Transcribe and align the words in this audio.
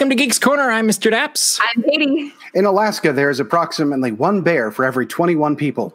Welcome 0.00 0.16
to 0.16 0.24
Geeks 0.24 0.38
Corner. 0.38 0.70
I'm 0.70 0.88
Mr. 0.88 1.12
Daps. 1.12 1.60
I'm 1.60 1.82
Katie. 1.82 2.32
In 2.54 2.64
Alaska, 2.64 3.12
there 3.12 3.28
is 3.28 3.38
approximately 3.38 4.10
one 4.12 4.40
bear 4.40 4.70
for 4.70 4.86
every 4.86 5.06
21 5.06 5.56
people. 5.56 5.94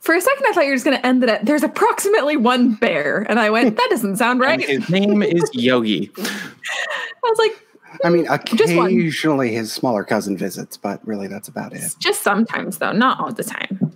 For 0.00 0.14
a 0.14 0.20
second, 0.22 0.46
I 0.46 0.52
thought 0.52 0.64
you 0.64 0.70
were 0.70 0.76
just 0.76 0.86
going 0.86 0.96
to 0.96 1.06
end 1.06 1.22
it 1.22 1.28
at 1.28 1.44
there's 1.44 1.62
approximately 1.62 2.38
one 2.38 2.72
bear. 2.72 3.26
And 3.28 3.38
I 3.38 3.50
went, 3.50 3.76
that 3.76 3.86
doesn't 3.90 4.16
sound 4.16 4.40
right. 4.40 4.66
And 4.66 4.82
his 4.82 4.88
name 4.88 5.22
is 5.22 5.42
Yogi. 5.52 6.10
I 6.16 7.20
was 7.22 7.38
like, 7.38 8.00
I 8.02 8.08
mean, 8.08 8.24
hmm, 8.24 8.56
Just 8.56 8.74
one. 8.74 8.86
occasionally 8.86 9.52
his 9.52 9.70
smaller 9.70 10.04
cousin 10.04 10.38
visits, 10.38 10.78
but 10.78 11.06
really 11.06 11.26
that's 11.26 11.48
about 11.48 11.74
it. 11.74 11.94
just 11.98 12.22
sometimes, 12.22 12.78
though, 12.78 12.92
not 12.92 13.20
all 13.20 13.30
the 13.30 13.44
time. 13.44 13.92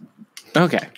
Okay. 0.54 0.90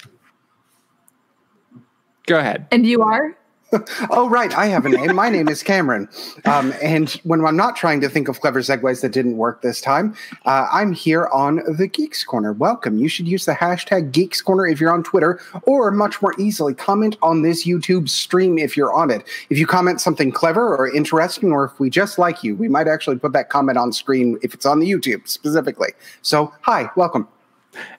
Go 2.27 2.41
ahead. 2.41 2.66
And 2.73 2.85
you 2.85 3.01
are? 3.02 3.38
Oh, 4.11 4.29
right. 4.29 4.57
I 4.57 4.67
have 4.67 4.87
a 4.87 4.89
name. 4.89 5.15
My 5.15 5.29
name 5.29 5.49
is 5.49 5.63
Cameron. 5.63 6.09
Um, 6.45 6.73
and 6.83 7.11
when 7.25 7.45
I'm 7.45 7.57
not 7.57 7.77
trying 7.77 8.01
to 8.01 8.09
think 8.09 8.29
of 8.29 8.41
clever 8.41 8.61
segues 8.61 9.03
that 9.03 9.13
didn't 9.13 9.37
work 9.37 9.61
this 9.61 9.81
time, 9.81 10.15
uh, 10.47 10.67
I'm 10.73 10.93
here 10.93 11.27
on 11.27 11.61
the 11.77 11.87
Geeks 11.87 12.25
Corner. 12.25 12.53
Welcome. 12.53 12.99
You 12.99 13.09
should 13.09 13.29
use 13.29 13.45
the 13.45 13.53
hashtag 13.53 14.13
Geeks 14.13 14.41
Corner 14.41 14.67
if 14.67 14.81
you're 14.81 14.93
on 14.93 15.03
Twitter, 15.03 15.41
or 15.65 15.91
much 15.91 16.23
more 16.23 16.35
easily, 16.39 16.75
comment 16.75 17.17
on 17.23 17.43
this 17.43 17.67
YouTube 17.67 18.09
stream 18.09 18.59
if 18.59 18.77
you're 18.77 18.93
on 18.93 19.11
it. 19.11 19.27
If 19.51 19.59
you 19.59 19.67
comment 19.67 20.01
something 20.01 20.33
clever 20.33 20.75
or 20.75 20.95
interesting, 20.95 21.53
or 21.53 21.65
if 21.65 21.79
we 21.79 21.91
just 21.91 22.19
like 22.19 22.43
you, 22.43 22.57
we 22.57 22.69
might 22.69 22.89
actually 22.89 23.19
put 23.19 23.33
that 23.33 23.51
comment 23.51 23.79
on 23.79 23.93
screen 23.93 24.39
if 24.43 24.55
it's 24.55 24.66
on 24.66 24.80
the 24.80 24.91
YouTube 24.91 25.29
specifically. 25.29 25.93
So, 26.23 26.53
hi, 26.63 26.91
welcome. 26.97 27.29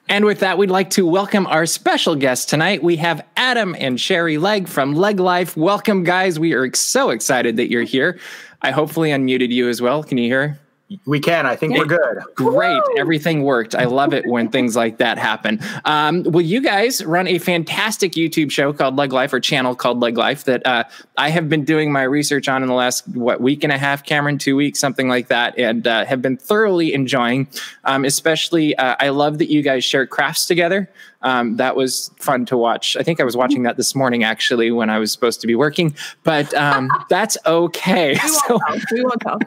And 0.08 0.24
with 0.24 0.40
that, 0.40 0.58
we'd 0.58 0.70
like 0.70 0.90
to 0.90 1.06
welcome 1.06 1.46
our 1.46 1.66
special 1.66 2.16
guest 2.16 2.48
tonight. 2.48 2.82
We 2.82 2.96
have 2.96 3.24
Adam 3.36 3.76
and 3.78 4.00
Sherry 4.00 4.38
Legg 4.38 4.68
from 4.68 4.94
Leg 4.94 5.20
Life. 5.20 5.56
Welcome, 5.56 6.04
guys. 6.04 6.38
We 6.38 6.52
are 6.52 6.72
so 6.74 7.10
excited 7.10 7.56
that 7.56 7.70
you're 7.70 7.82
here. 7.82 8.18
I 8.62 8.72
hopefully 8.72 9.10
unmuted 9.10 9.50
you 9.50 9.68
as 9.68 9.80
well. 9.80 10.02
Can 10.02 10.18
you 10.18 10.28
hear? 10.28 10.58
We 11.06 11.20
can. 11.20 11.46
I 11.46 11.54
think 11.54 11.76
we're 11.76 11.84
good. 11.84 12.18
Great. 12.34 12.82
Everything 12.98 13.44
worked. 13.44 13.76
I 13.76 13.84
love 13.84 14.12
it 14.12 14.26
when 14.26 14.48
things 14.48 14.74
like 14.74 14.98
that 14.98 15.18
happen. 15.18 15.60
Um, 15.84 16.24
well, 16.24 16.40
you 16.44 16.60
guys 16.60 17.04
run 17.04 17.28
a 17.28 17.38
fantastic 17.38 18.12
YouTube 18.12 18.50
show 18.50 18.72
called 18.72 18.96
Leg 18.96 19.12
Life 19.12 19.32
or 19.32 19.38
channel 19.38 19.76
called 19.76 20.00
Leg 20.00 20.18
Life 20.18 20.44
that 20.44 20.66
uh, 20.66 20.84
I 21.16 21.30
have 21.30 21.48
been 21.48 21.64
doing 21.64 21.92
my 21.92 22.02
research 22.02 22.48
on 22.48 22.62
in 22.62 22.68
the 22.68 22.74
last, 22.74 23.06
what, 23.08 23.40
week 23.40 23.62
and 23.62 23.72
a 23.72 23.78
half, 23.78 24.04
Cameron, 24.04 24.38
two 24.38 24.56
weeks, 24.56 24.80
something 24.80 25.08
like 25.08 25.28
that, 25.28 25.56
and 25.56 25.86
uh, 25.86 26.04
have 26.06 26.22
been 26.22 26.36
thoroughly 26.36 26.92
enjoying. 26.92 27.46
Um, 27.84 28.04
especially, 28.04 28.74
uh, 28.76 28.96
I 28.98 29.10
love 29.10 29.38
that 29.38 29.48
you 29.48 29.62
guys 29.62 29.84
share 29.84 30.06
crafts 30.08 30.46
together. 30.46 30.90
Um, 31.22 31.56
that 31.58 31.76
was 31.76 32.10
fun 32.16 32.46
to 32.46 32.56
watch. 32.56 32.96
I 32.96 33.02
think 33.04 33.20
I 33.20 33.24
was 33.24 33.36
watching 33.36 33.62
that 33.62 33.76
this 33.76 33.94
morning 33.94 34.24
actually 34.24 34.70
when 34.72 34.90
I 34.90 34.98
was 34.98 35.12
supposed 35.12 35.40
to 35.42 35.46
be 35.46 35.54
working, 35.54 35.94
but 36.24 36.52
um, 36.54 36.90
that's 37.08 37.36
okay. 37.46 38.14
We 38.14 38.18
So- 38.28 38.58
won't 38.68 38.82
tell. 38.82 38.86
We 38.92 39.02
won't 39.04 39.20
tell. 39.20 39.38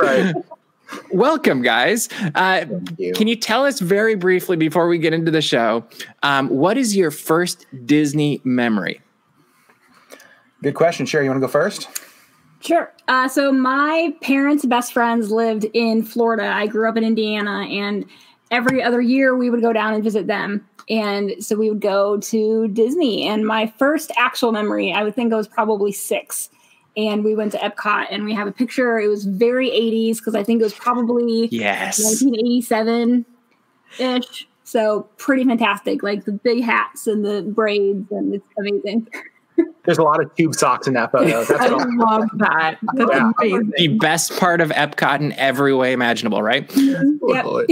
Right. 0.00 0.34
Welcome, 1.12 1.62
guys. 1.62 2.08
Uh, 2.34 2.66
you. 2.98 3.12
can 3.12 3.28
you 3.28 3.36
tell 3.36 3.64
us 3.64 3.80
very 3.80 4.14
briefly 4.14 4.56
before 4.56 4.88
we 4.88 4.98
get 4.98 5.12
into 5.12 5.30
the 5.30 5.42
show, 5.42 5.84
um, 6.22 6.48
what 6.48 6.76
is 6.76 6.96
your 6.96 7.10
first 7.10 7.66
Disney 7.84 8.40
memory? 8.44 9.00
Good 10.62 10.74
question. 10.74 11.06
Sherry, 11.06 11.24
you 11.24 11.30
want 11.30 11.40
to 11.40 11.46
go 11.46 11.50
first? 11.50 11.88
Sure. 12.60 12.92
Uh, 13.08 13.26
so 13.26 13.50
my 13.50 14.14
parents' 14.20 14.66
best 14.66 14.92
friends 14.92 15.30
lived 15.30 15.64
in 15.72 16.02
Florida. 16.02 16.46
I 16.46 16.66
grew 16.66 16.88
up 16.88 16.96
in 16.96 17.04
Indiana, 17.04 17.66
and 17.70 18.04
every 18.50 18.82
other 18.82 19.00
year 19.00 19.34
we 19.34 19.48
would 19.48 19.62
go 19.62 19.72
down 19.72 19.94
and 19.94 20.04
visit 20.04 20.26
them. 20.26 20.66
And 20.88 21.32
so 21.42 21.56
we 21.56 21.70
would 21.70 21.80
go 21.80 22.18
to 22.18 22.68
Disney. 22.68 23.26
And 23.26 23.46
my 23.46 23.72
first 23.78 24.10
actual 24.16 24.52
memory, 24.52 24.92
I 24.92 25.04
would 25.04 25.14
think 25.14 25.32
I 25.32 25.36
was 25.36 25.48
probably 25.48 25.92
six. 25.92 26.50
And 26.96 27.24
we 27.24 27.34
went 27.34 27.52
to 27.52 27.58
Epcot, 27.58 28.06
and 28.10 28.24
we 28.24 28.34
have 28.34 28.46
a 28.48 28.52
picture. 28.52 28.98
It 28.98 29.08
was 29.08 29.24
very 29.24 29.70
80s 29.70 30.16
because 30.16 30.34
I 30.34 30.42
think 30.42 30.60
it 30.60 30.64
was 30.64 30.74
probably 30.74 31.48
Yes. 31.52 31.98
1987 32.02 33.24
ish. 33.98 34.48
So 34.64 35.08
pretty 35.16 35.44
fantastic, 35.44 36.02
like 36.02 36.24
the 36.24 36.32
big 36.32 36.62
hats 36.62 37.06
and 37.06 37.24
the 37.24 37.42
braids, 37.42 38.10
and 38.10 38.34
it's 38.34 38.46
amazing. 38.58 39.08
There's 39.84 39.98
a 39.98 40.02
lot 40.02 40.22
of 40.22 40.34
tube 40.36 40.54
socks 40.54 40.86
in 40.86 40.94
that 40.94 41.10
photo. 41.12 41.44
That's 41.44 41.50
I 41.60 41.72
what 41.72 41.82
I'll- 41.82 42.20
love 42.20 42.28
that. 42.38 42.78
That's 42.94 43.10
Yeah. 43.12 43.32
amazing. 43.38 43.72
The 43.76 43.88
best 43.98 44.36
part 44.38 44.60
of 44.60 44.70
Epcot 44.70 45.20
in 45.20 45.32
every 45.32 45.74
way 45.74 45.92
imaginable, 45.92 46.42
right? 46.42 46.70
Yep. 46.76 47.44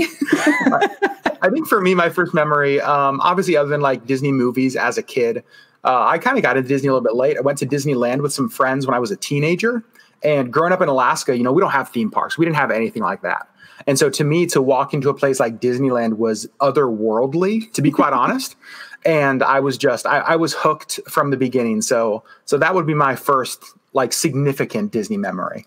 I 1.41 1.49
think 1.51 1.67
for 1.69 1.81
me, 1.81 1.95
my 1.95 2.09
first 2.11 2.35
memory, 2.35 2.81
um, 2.81 3.21
obviously, 3.21 3.57
other 3.57 3.69
than 3.69 3.81
like 3.81 4.07
Disney 4.07 4.33
movies 4.33 4.77
as 4.77 4.99
a 4.99 5.03
kid, 5.03 5.45
uh, 5.85 6.07
I 6.07 6.19
kind 6.19 6.37
of 6.37 6.43
got 6.43 6.57
into 6.57 6.69
Disney 6.69 6.89
a 6.89 6.93
little 6.93 7.05
bit 7.05 7.15
late. 7.15 7.37
I 7.37 7.41
went 7.41 7.59
to 7.59 7.67
Disneyland 7.67 8.23
with 8.23 8.33
some 8.33 8.49
friends 8.49 8.87
when 8.87 8.95
I 8.95 8.99
was 8.99 9.11
a 9.11 9.17
teenager. 9.17 9.85
And 10.23 10.53
growing 10.53 10.73
up 10.73 10.81
in 10.81 10.89
Alaska, 10.89 11.37
you 11.37 11.45
know, 11.45 11.53
we 11.53 11.61
don't 11.61 11.71
have 11.71 11.89
theme 11.91 12.11
parks. 12.11 12.37
We 12.37 12.45
didn't 12.45 12.57
have 12.57 12.71
anything 12.71 13.03
like 13.03 13.23
that. 13.23 13.49
And 13.87 13.99
so 13.99 14.11
to 14.11 14.25
me, 14.25 14.47
to 14.47 14.61
walk 14.61 14.93
into 14.93 15.09
a 15.09 15.15
place 15.15 15.39
like 15.39 15.61
Disneyland 15.61 16.15
was 16.15 16.49
otherworldly, 16.61 17.73
to 17.73 17.83
be 17.83 17.91
quite 17.91 18.13
honest. 18.25 18.57
And 19.05 19.43
I 19.43 19.61
was 19.61 19.79
just, 19.79 20.07
I, 20.07 20.19
I 20.19 20.37
was 20.37 20.55
hooked 20.55 20.99
from 21.09 21.31
the 21.31 21.37
beginning. 21.37 21.83
So, 21.83 22.25
so 22.45 22.59
that 22.59 22.75
would 22.75 22.87
be 22.87 22.95
my 22.95 23.15
first 23.15 23.65
like 23.93 24.13
significant 24.13 24.93
Disney 24.93 25.17
memory. 25.17 25.67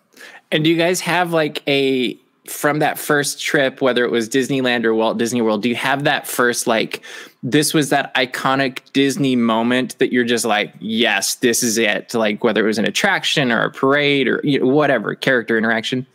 And 0.51 0.63
do 0.63 0.69
you 0.69 0.77
guys 0.77 0.99
have 1.01 1.31
like 1.31 1.63
a 1.67 2.19
from 2.47 2.79
that 2.79 2.97
first 2.97 3.39
trip, 3.41 3.81
whether 3.81 4.03
it 4.03 4.11
was 4.11 4.27
Disneyland 4.27 4.83
or 4.83 4.95
Walt 4.95 5.17
Disney 5.17 5.41
World, 5.41 5.61
do 5.61 5.69
you 5.69 5.75
have 5.75 6.03
that 6.05 6.27
first 6.27 6.65
like 6.65 7.01
this 7.43 7.73
was 7.73 7.89
that 7.89 8.13
iconic 8.15 8.79
Disney 8.93 9.35
moment 9.35 9.97
that 9.99 10.11
you're 10.11 10.23
just 10.23 10.45
like, 10.45 10.73
yes, 10.79 11.35
this 11.35 11.61
is 11.61 11.77
it? 11.77 12.13
Like 12.13 12.43
whether 12.43 12.63
it 12.63 12.67
was 12.67 12.79
an 12.79 12.85
attraction 12.85 13.51
or 13.51 13.63
a 13.63 13.71
parade 13.71 14.27
or 14.27 14.41
you 14.43 14.59
know, 14.59 14.67
whatever 14.67 15.13
character 15.13 15.57
interaction. 15.57 16.07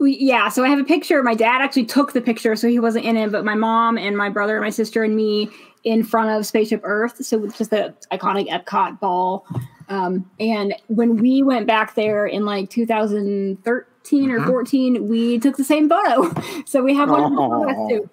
Yeah, 0.00 0.48
so 0.48 0.64
I 0.64 0.68
have 0.68 0.80
a 0.80 0.84
picture. 0.84 1.22
My 1.22 1.34
dad 1.34 1.62
actually 1.62 1.86
took 1.86 2.12
the 2.12 2.20
picture, 2.20 2.56
so 2.56 2.68
he 2.68 2.80
wasn't 2.80 3.04
in 3.04 3.16
it, 3.16 3.30
but 3.30 3.44
my 3.44 3.54
mom 3.54 3.96
and 3.96 4.16
my 4.16 4.28
brother 4.28 4.56
and 4.56 4.64
my 4.64 4.70
sister 4.70 5.04
and 5.04 5.14
me 5.14 5.48
in 5.84 6.02
front 6.02 6.30
of 6.30 6.44
Spaceship 6.44 6.80
Earth. 6.82 7.24
So 7.24 7.46
just 7.46 7.70
the 7.70 7.94
iconic 8.12 8.48
Epcot 8.48 8.98
ball. 8.98 9.46
Um, 9.88 10.28
and 10.40 10.74
when 10.88 11.16
we 11.16 11.42
went 11.42 11.66
back 11.66 11.94
there 11.94 12.26
in 12.26 12.44
like 12.44 12.70
2013 12.70 13.84
or 14.12 14.38
mm-hmm. 14.38 14.50
14, 14.50 15.08
we 15.08 15.38
took 15.38 15.56
the 15.56 15.64
same 15.64 15.88
photo. 15.88 16.32
So 16.66 16.82
we 16.82 16.94
have 16.94 17.10
one 17.10 17.36
Oh. 17.38 17.64
of 17.64 17.68
us 17.68 17.90
too. 17.90 18.10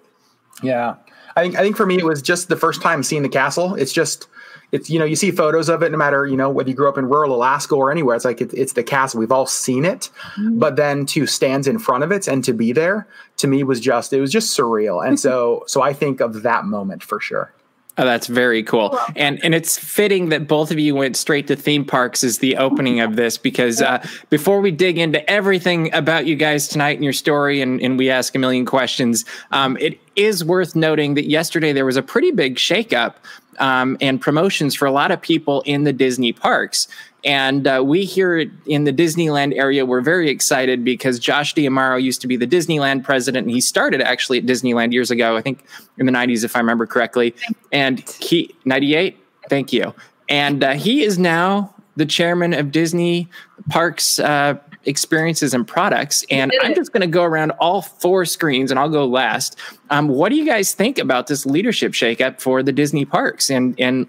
Yeah. 0.62 0.96
I 1.36 1.42
think 1.42 1.56
I 1.56 1.62
think 1.62 1.76
for 1.76 1.86
me 1.86 1.96
it 1.96 2.04
was 2.04 2.22
just 2.22 2.48
the 2.48 2.56
first 2.56 2.82
time 2.82 3.02
seeing 3.02 3.22
the 3.22 3.28
castle. 3.28 3.74
It's 3.74 3.92
just 3.92 4.28
it's 4.70 4.90
you 4.90 4.98
know 4.98 5.04
you 5.04 5.16
see 5.16 5.30
photos 5.30 5.68
of 5.68 5.82
it 5.82 5.90
no 5.90 5.98
matter 5.98 6.26
you 6.26 6.36
know 6.36 6.50
whether 6.50 6.68
you 6.68 6.76
grew 6.76 6.88
up 6.88 6.98
in 6.98 7.06
rural 7.06 7.34
Alaska 7.34 7.74
or 7.74 7.90
anywhere. 7.90 8.14
It's 8.14 8.24
like 8.24 8.40
it, 8.40 8.52
it's 8.52 8.74
the 8.74 8.82
castle. 8.82 9.20
We've 9.20 9.32
all 9.32 9.46
seen 9.46 9.84
it, 9.84 10.10
mm-hmm. 10.34 10.58
but 10.58 10.76
then 10.76 11.06
to 11.06 11.26
stand 11.26 11.66
in 11.66 11.78
front 11.78 12.04
of 12.04 12.12
it 12.12 12.28
and 12.28 12.44
to 12.44 12.52
be 12.52 12.72
there 12.72 13.06
to 13.38 13.46
me 13.46 13.64
was 13.64 13.80
just 13.80 14.12
it 14.12 14.20
was 14.20 14.30
just 14.30 14.56
surreal. 14.56 15.06
And 15.06 15.18
so 15.26 15.64
so 15.66 15.82
I 15.82 15.92
think 15.92 16.20
of 16.20 16.42
that 16.42 16.64
moment 16.64 17.02
for 17.02 17.20
sure. 17.20 17.52
Oh, 17.98 18.06
that's 18.06 18.26
very 18.26 18.62
cool. 18.62 18.98
And 19.16 19.38
and 19.44 19.54
it's 19.54 19.76
fitting 19.76 20.30
that 20.30 20.48
both 20.48 20.70
of 20.70 20.78
you 20.78 20.94
went 20.94 21.14
straight 21.14 21.46
to 21.48 21.56
theme 21.56 21.84
parks 21.84 22.24
as 22.24 22.38
the 22.38 22.56
opening 22.56 23.00
of 23.00 23.16
this 23.16 23.36
because 23.36 23.82
uh, 23.82 24.04
before 24.30 24.62
we 24.62 24.70
dig 24.70 24.96
into 24.96 25.28
everything 25.30 25.92
about 25.92 26.24
you 26.24 26.34
guys 26.34 26.68
tonight 26.68 26.96
and 26.96 27.04
your 27.04 27.12
story 27.12 27.60
and, 27.60 27.82
and 27.82 27.98
we 27.98 28.08
ask 28.08 28.34
a 28.34 28.38
million 28.38 28.64
questions, 28.64 29.26
um, 29.50 29.76
it 29.78 30.00
is 30.16 30.42
worth 30.42 30.74
noting 30.74 31.14
that 31.14 31.28
yesterday 31.28 31.74
there 31.74 31.84
was 31.84 31.98
a 31.98 32.02
pretty 32.02 32.30
big 32.30 32.56
shakeup 32.56 33.16
um, 33.58 33.98
and 34.00 34.22
promotions 34.22 34.74
for 34.74 34.86
a 34.86 34.92
lot 34.92 35.10
of 35.10 35.20
people 35.20 35.60
in 35.66 35.84
the 35.84 35.92
Disney 35.92 36.32
parks. 36.32 36.88
And 37.24 37.66
uh, 37.66 37.82
we 37.84 38.04
here 38.04 38.50
in 38.66 38.84
the 38.84 38.92
Disneyland 38.92 39.56
area 39.56 39.86
were 39.86 40.00
very 40.00 40.28
excited 40.28 40.84
because 40.84 41.18
Josh 41.18 41.54
D'Amaro 41.54 42.02
used 42.02 42.20
to 42.22 42.26
be 42.26 42.36
the 42.36 42.46
Disneyland 42.46 43.04
president, 43.04 43.46
and 43.46 43.54
he 43.54 43.60
started 43.60 44.00
actually 44.00 44.38
at 44.38 44.46
Disneyland 44.46 44.92
years 44.92 45.10
ago, 45.10 45.36
I 45.36 45.42
think 45.42 45.64
in 45.98 46.06
the 46.06 46.12
90s, 46.12 46.44
if 46.44 46.56
I 46.56 46.58
remember 46.58 46.86
correctly. 46.86 47.34
And 47.70 48.00
he, 48.20 48.54
98, 48.64 49.16
thank 49.48 49.72
you. 49.72 49.94
And 50.28 50.64
uh, 50.64 50.72
he 50.72 51.02
is 51.02 51.18
now 51.18 51.74
the 51.96 52.06
chairman 52.06 52.54
of 52.54 52.72
Disney 52.72 53.28
Parks 53.68 54.18
uh, 54.18 54.58
Experiences 54.84 55.54
and 55.54 55.66
Products. 55.66 56.24
And 56.30 56.52
I'm 56.62 56.74
just 56.74 56.92
going 56.92 57.02
to 57.02 57.06
go 57.06 57.22
around 57.22 57.52
all 57.52 57.82
four 57.82 58.24
screens 58.24 58.70
and 58.70 58.80
I'll 58.80 58.88
go 58.88 59.06
last. 59.06 59.56
Um, 59.90 60.08
what 60.08 60.30
do 60.30 60.36
you 60.36 60.46
guys 60.46 60.74
think 60.74 60.98
about 60.98 61.26
this 61.26 61.46
leadership 61.46 61.92
shakeup 61.92 62.40
for 62.40 62.62
the 62.62 62.72
Disney 62.72 63.04
parks? 63.04 63.50
And, 63.50 63.78
and 63.78 64.08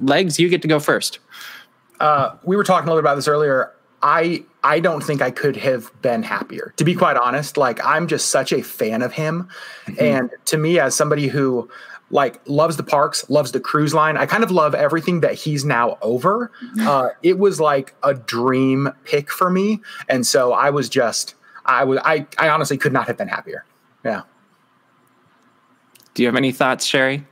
Legs, 0.00 0.38
you 0.38 0.48
get 0.48 0.62
to 0.62 0.68
go 0.68 0.80
first. 0.80 1.18
Uh, 2.00 2.36
we 2.42 2.56
were 2.56 2.64
talking 2.64 2.88
a 2.88 2.90
little 2.90 3.02
bit 3.02 3.06
about 3.06 3.16
this 3.16 3.28
earlier. 3.28 3.72
I 4.02 4.44
I 4.62 4.80
don't 4.80 5.02
think 5.02 5.20
I 5.22 5.30
could 5.30 5.56
have 5.56 5.90
been 6.02 6.22
happier. 6.22 6.72
To 6.78 6.84
be 6.84 6.94
quite 6.94 7.16
honest, 7.16 7.56
like 7.56 7.84
I'm 7.84 8.08
just 8.08 8.30
such 8.30 8.52
a 8.52 8.62
fan 8.62 9.02
of 9.02 9.12
him, 9.12 9.48
and 9.98 10.30
to 10.46 10.56
me, 10.56 10.78
as 10.78 10.94
somebody 10.94 11.28
who 11.28 11.68
like 12.10 12.40
loves 12.46 12.76
the 12.76 12.82
parks, 12.82 13.28
loves 13.30 13.52
the 13.52 13.60
cruise 13.60 13.94
line, 13.94 14.16
I 14.16 14.26
kind 14.26 14.42
of 14.42 14.50
love 14.50 14.74
everything 14.74 15.20
that 15.20 15.34
he's 15.34 15.64
now 15.64 15.96
over. 16.02 16.50
Uh, 16.80 17.10
it 17.22 17.38
was 17.38 17.60
like 17.60 17.94
a 18.02 18.14
dream 18.14 18.88
pick 19.04 19.30
for 19.30 19.50
me, 19.50 19.80
and 20.08 20.26
so 20.26 20.52
I 20.52 20.70
was 20.70 20.88
just 20.88 21.34
I 21.66 21.84
was 21.84 22.00
I 22.04 22.26
I 22.38 22.48
honestly 22.48 22.78
could 22.78 22.92
not 22.92 23.06
have 23.06 23.16
been 23.16 23.28
happier. 23.28 23.64
Yeah. 24.04 24.22
Do 26.14 26.22
you 26.22 26.28
have 26.28 26.36
any 26.36 26.52
thoughts, 26.52 26.84
Sherry? 26.84 27.26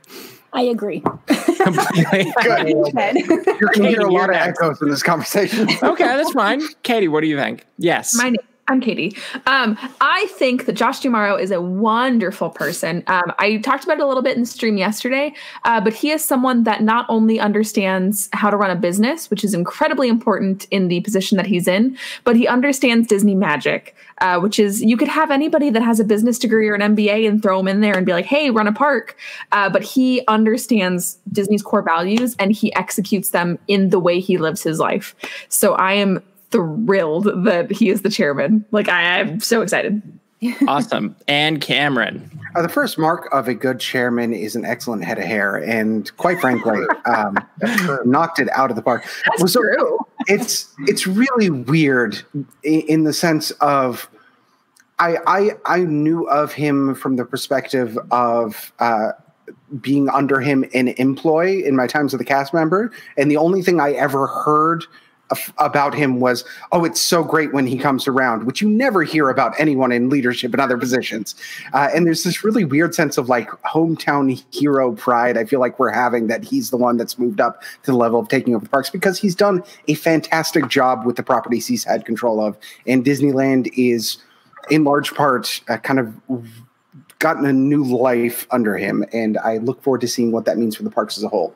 I 0.53 0.61
agree. 0.63 1.01
Completely. 1.01 2.33
Good. 2.41 2.67
You're 2.67 3.71
going 3.73 3.83
to 3.83 3.89
hear 3.89 4.01
a 4.01 4.11
lot 4.11 4.29
of 4.29 4.35
echoes 4.35 4.81
in 4.81 4.89
this 4.89 5.03
conversation. 5.03 5.67
okay, 5.83 6.05
that's 6.05 6.31
fine. 6.31 6.61
Katie, 6.83 7.07
what 7.07 7.21
do 7.21 7.27
you 7.27 7.37
think? 7.37 7.65
Yes. 7.77 8.15
My 8.15 8.29
name, 8.29 8.37
I'm 8.69 8.81
Katie. 8.81 9.17
Um, 9.47 9.79
I 9.99 10.27
think 10.27 10.67
that 10.67 10.73
Josh 10.73 10.99
D'Amaro 10.99 11.41
is 11.41 11.49
a 11.49 11.59
wonderful 11.59 12.51
person. 12.51 13.03
Um, 13.07 13.33
I 13.39 13.57
talked 13.57 13.83
about 13.83 13.97
it 13.97 14.03
a 14.03 14.07
little 14.07 14.21
bit 14.21 14.35
in 14.35 14.43
the 14.43 14.47
stream 14.47 14.77
yesterday, 14.77 15.33
uh, 15.65 15.81
but 15.81 15.91
he 15.91 16.11
is 16.11 16.23
someone 16.23 16.65
that 16.65 16.83
not 16.83 17.07
only 17.09 17.39
understands 17.39 18.29
how 18.31 18.51
to 18.51 18.57
run 18.57 18.69
a 18.69 18.75
business, 18.75 19.31
which 19.31 19.43
is 19.43 19.55
incredibly 19.55 20.07
important 20.07 20.67
in 20.69 20.87
the 20.87 21.01
position 21.01 21.35
that 21.37 21.47
he's 21.47 21.67
in, 21.67 21.97
but 22.25 22.35
he 22.35 22.47
understands 22.47 23.07
Disney 23.07 23.33
magic, 23.33 23.95
uh, 24.19 24.39
which 24.39 24.59
is 24.59 24.83
you 24.83 24.97
could 24.97 25.07
have 25.07 25.31
anybody 25.31 25.71
that 25.71 25.81
has 25.81 25.99
a 25.99 26.03
business 26.03 26.37
degree 26.37 26.69
or 26.69 26.75
an 26.75 26.95
MBA 26.95 27.27
and 27.27 27.41
throw 27.41 27.59
him 27.59 27.67
in 27.67 27.81
there 27.81 27.97
and 27.97 28.05
be 28.05 28.13
like, 28.13 28.25
hey, 28.25 28.51
run 28.51 28.67
a 28.67 28.71
park. 28.71 29.17
Uh, 29.51 29.67
but 29.67 29.81
he 29.81 30.21
understands 30.27 31.17
Disney's 31.31 31.63
core 31.63 31.81
values 31.81 32.35
and 32.37 32.51
he 32.51 32.71
executes 32.75 33.31
them 33.31 33.57
in 33.67 33.89
the 33.89 33.99
way 33.99 34.19
he 34.19 34.37
lives 34.37 34.61
his 34.61 34.77
life. 34.77 35.15
So 35.47 35.73
I 35.73 35.93
am 35.93 36.21
thrilled 36.51 37.45
that 37.45 37.71
he 37.71 37.89
is 37.89 38.01
the 38.01 38.09
chairman. 38.09 38.65
Like 38.71 38.89
I, 38.89 39.19
am 39.19 39.39
so 39.39 39.61
excited. 39.61 40.01
awesome. 40.67 41.15
And 41.27 41.61
Cameron. 41.61 42.31
Uh, 42.55 42.61
the 42.61 42.69
first 42.69 42.97
mark 42.97 43.29
of 43.31 43.47
a 43.47 43.53
good 43.53 43.79
chairman 43.79 44.33
is 44.33 44.55
an 44.55 44.65
excellent 44.65 45.03
head 45.03 45.19
of 45.19 45.23
hair, 45.23 45.57
and 45.57 46.15
quite 46.17 46.39
frankly, 46.39 46.79
um, 47.05 47.37
knocked 48.05 48.39
it 48.39 48.49
out 48.51 48.69
of 48.69 48.75
the 48.75 48.81
park. 48.81 49.05
That's 49.25 49.53
so 49.53 49.61
true. 49.61 49.99
It's 50.27 50.73
it's 50.87 51.05
really 51.05 51.49
weird 51.49 52.21
in, 52.63 52.81
in 52.81 53.03
the 53.03 53.13
sense 53.13 53.51
of 53.61 54.09
I, 54.97 55.17
I 55.27 55.51
I 55.65 55.79
knew 55.81 56.23
of 56.23 56.51
him 56.51 56.95
from 56.95 57.17
the 57.17 57.25
perspective 57.25 57.99
of 58.09 58.73
uh, 58.79 59.11
being 59.79 60.09
under 60.09 60.39
him 60.39 60.63
in 60.71 60.89
employ 60.89 61.61
in 61.63 61.75
my 61.75 61.85
times 61.85 62.13
as 62.15 62.19
a 62.19 62.25
cast 62.25 62.53
member, 62.53 62.91
and 63.15 63.29
the 63.29 63.37
only 63.37 63.61
thing 63.61 63.79
I 63.79 63.91
ever 63.91 64.25
heard 64.25 64.85
about 65.57 65.93
him 65.93 66.19
was, 66.19 66.43
oh, 66.71 66.85
it's 66.85 67.01
so 67.01 67.23
great 67.23 67.53
when 67.53 67.67
he 67.67 67.77
comes 67.77 68.07
around, 68.07 68.45
which 68.45 68.61
you 68.61 68.69
never 68.69 69.03
hear 69.03 69.29
about 69.29 69.53
anyone 69.59 69.91
in 69.91 70.09
leadership 70.09 70.53
in 70.53 70.59
other 70.59 70.77
positions. 70.77 71.35
Uh, 71.73 71.89
and 71.93 72.05
there's 72.05 72.23
this 72.23 72.43
really 72.43 72.65
weird 72.65 72.95
sense 72.95 73.17
of 73.17 73.29
like 73.29 73.49
hometown 73.63 74.43
hero 74.51 74.91
pride. 74.93 75.37
I 75.37 75.45
feel 75.45 75.59
like 75.59 75.79
we're 75.79 75.91
having 75.91 76.27
that 76.27 76.43
he's 76.43 76.69
the 76.69 76.77
one 76.77 76.97
that's 76.97 77.19
moved 77.19 77.39
up 77.39 77.61
to 77.83 77.91
the 77.91 77.97
level 77.97 78.19
of 78.19 78.27
taking 78.27 78.55
over 78.55 78.63
the 78.63 78.69
parks 78.69 78.89
because 78.89 79.19
he's 79.19 79.35
done 79.35 79.63
a 79.87 79.93
fantastic 79.93 80.67
job 80.67 81.05
with 81.05 81.15
the 81.15 81.23
properties 81.23 81.67
he's 81.67 81.83
had 81.83 82.05
control 82.05 82.41
of. 82.41 82.57
And 82.87 83.05
Disneyland 83.05 83.71
is, 83.77 84.17
in 84.69 84.83
large 84.83 85.13
part, 85.13 85.61
uh, 85.69 85.77
kind 85.77 85.99
of 85.99 86.13
gotten 87.19 87.45
a 87.45 87.53
new 87.53 87.83
life 87.83 88.47
under 88.51 88.77
him. 88.77 89.05
And 89.13 89.37
I 89.37 89.57
look 89.57 89.83
forward 89.83 90.01
to 90.01 90.07
seeing 90.07 90.31
what 90.31 90.45
that 90.45 90.57
means 90.57 90.75
for 90.75 90.83
the 90.83 90.91
parks 90.91 91.17
as 91.17 91.23
a 91.23 91.27
whole. 91.27 91.55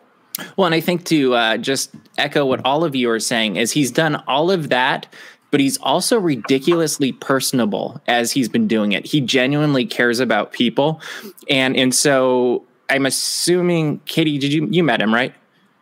Well, 0.58 0.66
and 0.66 0.76
I 0.76 0.80
think 0.80 1.06
to 1.06 1.36
uh, 1.36 1.58
just 1.58 1.92
echo 2.18 2.46
what 2.46 2.66
all 2.66 2.84
of 2.84 2.96
you 2.96 3.10
are 3.10 3.20
saying 3.20 3.56
is 3.56 3.72
he's 3.72 3.92
done 3.92 4.16
all 4.28 4.50
of 4.50 4.70
that, 4.70 5.08
but 5.52 5.60
he's 5.60 5.78
also 5.78 6.20
ridiculously 6.20 7.12
personable 7.12 8.02
as 8.08 8.32
he's 8.32 8.50
been 8.50 8.68
doing 8.68 8.94
it. 8.94 9.06
He 9.06 9.22
genuinely 9.22 9.86
cares 9.86 10.20
about 10.20 10.52
people, 10.52 11.02
and 11.50 11.78
and 11.78 11.94
so 11.94 12.64
I'm 12.90 13.06
assuming, 13.06 14.00
Katie, 14.06 14.38
did 14.40 14.52
you 14.52 14.68
you 14.72 14.84
met 14.84 15.02
him 15.02 15.14
right? 15.14 15.34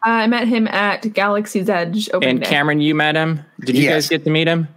I 0.04 0.28
met 0.28 0.48
him 0.48 0.68
at 0.68 1.14
Galaxy's 1.14 1.70
Edge. 1.70 2.10
and 2.22 2.42
day. 2.42 2.46
Cameron, 2.46 2.82
you 2.82 2.96
met 2.96 3.16
him. 3.16 3.46
Did 3.60 3.78
you 3.78 3.84
yes. 3.84 3.94
guys 3.94 4.10
get 4.10 4.24
to 4.24 4.32
meet 4.32 4.48
him? 4.48 4.68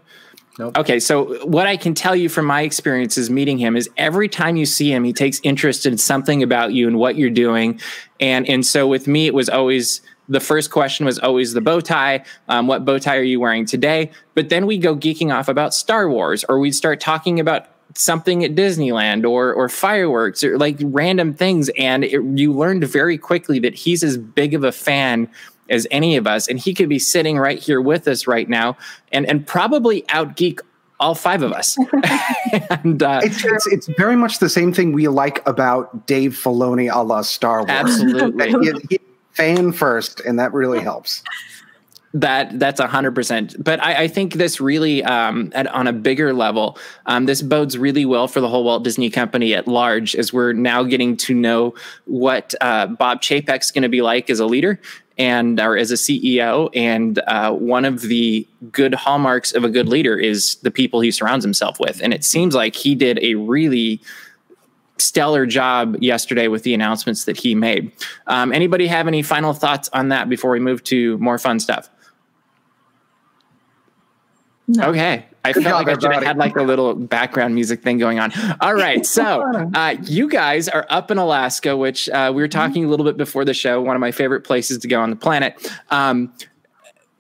Nope. 0.59 0.79
Okay, 0.79 1.01
so 1.01 1.45
what 1.47 1.67
I 1.67 1.77
can 1.77 1.95
tell 1.95 2.15
you 2.15 2.29
from 2.29 2.47
my 2.47 2.63
experiences 2.63 3.29
meeting 3.29 3.59
him 3.59 3.77
is 3.77 3.91
every 3.97 4.29
time 4.29 4.55
you 4.55 4.67
see 4.67 4.93
him, 4.93 5.03
he 5.03 5.13
takes 5.13 5.41
interest 5.43 5.85
in 5.85 5.99
something 5.99 6.45
about 6.45 6.73
you 6.73 6.87
and 6.87 6.97
what 6.97 7.17
you're 7.17 7.31
doing, 7.31 7.81
and 8.21 8.49
and 8.49 8.65
so 8.65 8.87
with 8.87 9.09
me, 9.09 9.27
it 9.27 9.35
was 9.35 9.49
always 9.49 10.01
the 10.29 10.41
first 10.41 10.71
question 10.71 11.05
was 11.05 11.19
always 11.19 11.53
the 11.55 11.61
bow 11.61 11.81
tie. 11.81 12.25
Um, 12.49 12.67
what 12.67 12.85
bow 12.85 12.99
tie 12.99 13.17
are 13.17 13.23
you 13.23 13.41
wearing 13.41 13.67
today? 13.67 14.11
But 14.35 14.49
then 14.49 14.67
we 14.67 14.79
go 14.79 14.97
geeking 14.97 15.35
off 15.35 15.49
about 15.49 15.75
Star 15.75 16.09
Wars, 16.09 16.45
or 16.45 16.61
we'd 16.61 16.75
start 16.75 17.01
talking 17.01 17.41
about 17.41 17.67
something 17.97 18.45
at 18.45 18.55
Disneyland 18.55 19.29
or 19.29 19.53
or 19.53 19.69
fireworks 19.69 20.45
or 20.45 20.57
like 20.57 20.77
random 20.83 21.35
things, 21.35 21.69
and 21.77 22.05
it, 22.05 22.23
you 22.35 22.53
learned 22.53 22.85
very 22.85 23.19
quickly 23.19 23.59
that 23.59 23.75
he's 23.75 24.05
as 24.05 24.17
big 24.17 24.55
of 24.55 24.63
a 24.63 24.73
fan 24.73 25.29
as 25.69 25.87
any 25.91 26.17
of 26.17 26.27
us, 26.27 26.49
and 26.49 26.59
he 26.59 26.75
could 26.75 26.89
be 26.89 26.99
sitting 26.99 27.39
right 27.39 27.59
here 27.59 27.81
with 27.81 28.07
us 28.09 28.27
right 28.27 28.49
now, 28.49 28.77
and 29.13 29.27
and 29.27 29.47
probably 29.47 30.05
out 30.09 30.37
geek 30.37 30.61
all 31.01 31.15
five 31.15 31.43
of 31.43 31.53
us. 31.53 31.77
and 32.71 33.03
uh, 33.03 33.21
it's, 33.23 33.45
it's, 33.45 33.67
it's 33.67 33.87
very 33.99 34.17
much 34.17 34.39
the 34.39 34.49
same 34.49 34.73
thing 34.73 34.93
we 34.93 35.09
like 35.09 35.47
about 35.47 36.07
Dave 36.07 36.33
Filoni 36.33 36.93
a 36.93 37.03
la 37.03 37.23
Star 37.23 37.59
Wars. 37.59 37.71
Absolutely, 37.71 38.51
he, 38.63 38.73
he, 38.91 38.99
fan 39.33 39.73
first, 39.73 40.21
and 40.21 40.39
that 40.39 40.53
really 40.53 40.81
helps. 40.81 41.23
That 42.17 42.61
that's 42.61 42.79
a 42.79 42.87
hundred 42.87 43.17
percent. 43.17 43.57
But 43.63 43.83
I, 43.83 44.05
I, 44.05 44.09
think 44.09 44.35
this 44.35 44.61
really, 44.61 45.03
um, 45.03 45.51
at, 45.53 45.67
on 45.67 45.89
a 45.89 45.93
bigger 45.93 46.33
level, 46.33 46.79
um, 47.07 47.27
this 47.27 47.43
bodes 47.43 47.77
really 47.77 48.05
well 48.05 48.29
for 48.29 48.41
the 48.41 48.49
whole 48.49 48.63
Walt 48.63 48.85
Disney 48.85 49.11
Company 49.11 49.53
at 49.53 49.67
large, 49.67 50.15
as 50.15 50.33
we're 50.33 50.53
now 50.53 50.85
getting 50.85 51.17
to 51.17 51.35
know 51.35 51.75
what 52.05 52.55
uh, 52.61 52.87
Bob 52.87 53.21
Chapek's 53.21 53.73
going 53.73 53.83
to 53.83 53.89
be 53.89 54.01
like 54.01 54.31
as 54.31 54.39
a 54.39 54.47
leader, 54.47 54.81
and 55.19 55.61
or 55.61 55.77
as 55.77 55.91
a 55.91 55.95
CEO. 55.95 56.71
And 56.75 57.19
uh, 57.27 57.53
one 57.53 57.85
of 57.85 58.03
the 58.03 58.47
good 58.71 58.95
hallmarks 58.95 59.53
of 59.53 59.65
a 59.65 59.69
good 59.69 59.89
leader 59.89 60.17
is 60.17 60.57
the 60.57 60.71
people 60.71 61.01
he 61.01 61.11
surrounds 61.11 61.45
himself 61.45 61.81
with. 61.81 62.01
And 62.03 62.15
it 62.15 62.25
seems 62.25 62.55
like 62.55 62.75
he 62.75 62.95
did 62.95 63.19
a 63.23 63.35
really 63.35 64.01
stellar 64.99 65.47
job 65.47 65.97
yesterday 66.01 66.49
with 66.49 66.63
the 66.63 66.75
announcements 66.75 67.25
that 67.25 67.37
he 67.37 67.55
made. 67.55 67.93
Um, 68.27 68.53
anybody 68.53 68.87
have 68.87 69.09
any 69.09 69.23
final 69.23 69.53
thoughts 69.53 69.91
on 69.93 70.09
that 70.09 70.29
before 70.29 70.51
we 70.51 70.61
move 70.61 70.85
to 70.85 71.19
more 71.19 71.39
fun 71.39 71.59
stuff? 71.61 71.91
No. 74.67 74.89
Okay. 74.91 75.27
I 75.45 75.53
Good 75.53 75.63
felt 75.63 75.87
like 75.87 75.95
I 75.95 76.01
should 76.01 76.13
have 76.13 76.23
had 76.23 76.39
like 76.39 76.57
a 76.57 76.63
little 76.63 76.95
background 76.95 77.55
music 77.55 77.83
thing 77.83 77.99
going 77.99 78.19
on. 78.19 78.33
All 78.61 78.75
right. 78.75 79.05
So 79.15 79.43
uh, 79.75 79.97
you 80.05 80.29
guys 80.29 80.69
are 80.69 80.87
up 80.89 81.11
in 81.11 81.19
Alaska, 81.19 81.77
which 81.77 82.09
uh, 82.09 82.33
we 82.35 82.43
were 82.43 82.49
talking 82.49 82.85
a 82.85 82.89
little 82.89 83.05
bit 83.05 83.17
before 83.17 83.45
the 83.45 83.55
show, 83.55 83.81
one 83.81 83.95
of 83.95 84.01
my 84.01 84.11
favorite 84.11 84.41
places 84.43 84.79
to 84.79 84.89
go 84.89 85.01
on 85.01 85.11
the 85.11 85.17
planet. 85.17 85.71
Um, 85.91 86.33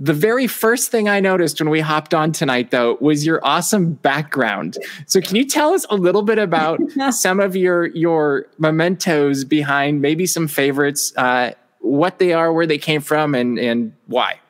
the 0.01 0.13
very 0.13 0.47
first 0.49 0.91
thing 0.91 1.09
I 1.09 1.21
noticed 1.21 1.61
when 1.61 1.71
we 1.71 1.81
hopped 1.81 2.15
on 2.15 2.33
tonight, 2.33 2.73
though, 2.73 2.97
was 3.01 3.25
your 3.25 3.41
awesome 3.45 3.93
background. 3.93 4.77
So, 5.07 5.21
can 5.21 5.37
you 5.37 5.47
tell 5.47 5.73
us 5.73 5.87
a 5.89 5.95
little 5.95 6.23
bit 6.23 6.39
about 6.39 6.81
some 7.11 7.39
of 7.39 7.55
your 7.55 7.87
your 7.87 8.47
mementos 8.59 9.45
behind 9.45 10.01
maybe 10.01 10.27
some 10.27 10.49
favorites, 10.49 11.13
uh, 11.17 11.53
what 11.79 12.19
they 12.19 12.33
are, 12.33 12.53
where 12.53 12.67
they 12.67 12.79
came 12.79 13.03
from, 13.03 13.35
and 13.37 13.59
and 13.59 13.93
why? 14.07 14.41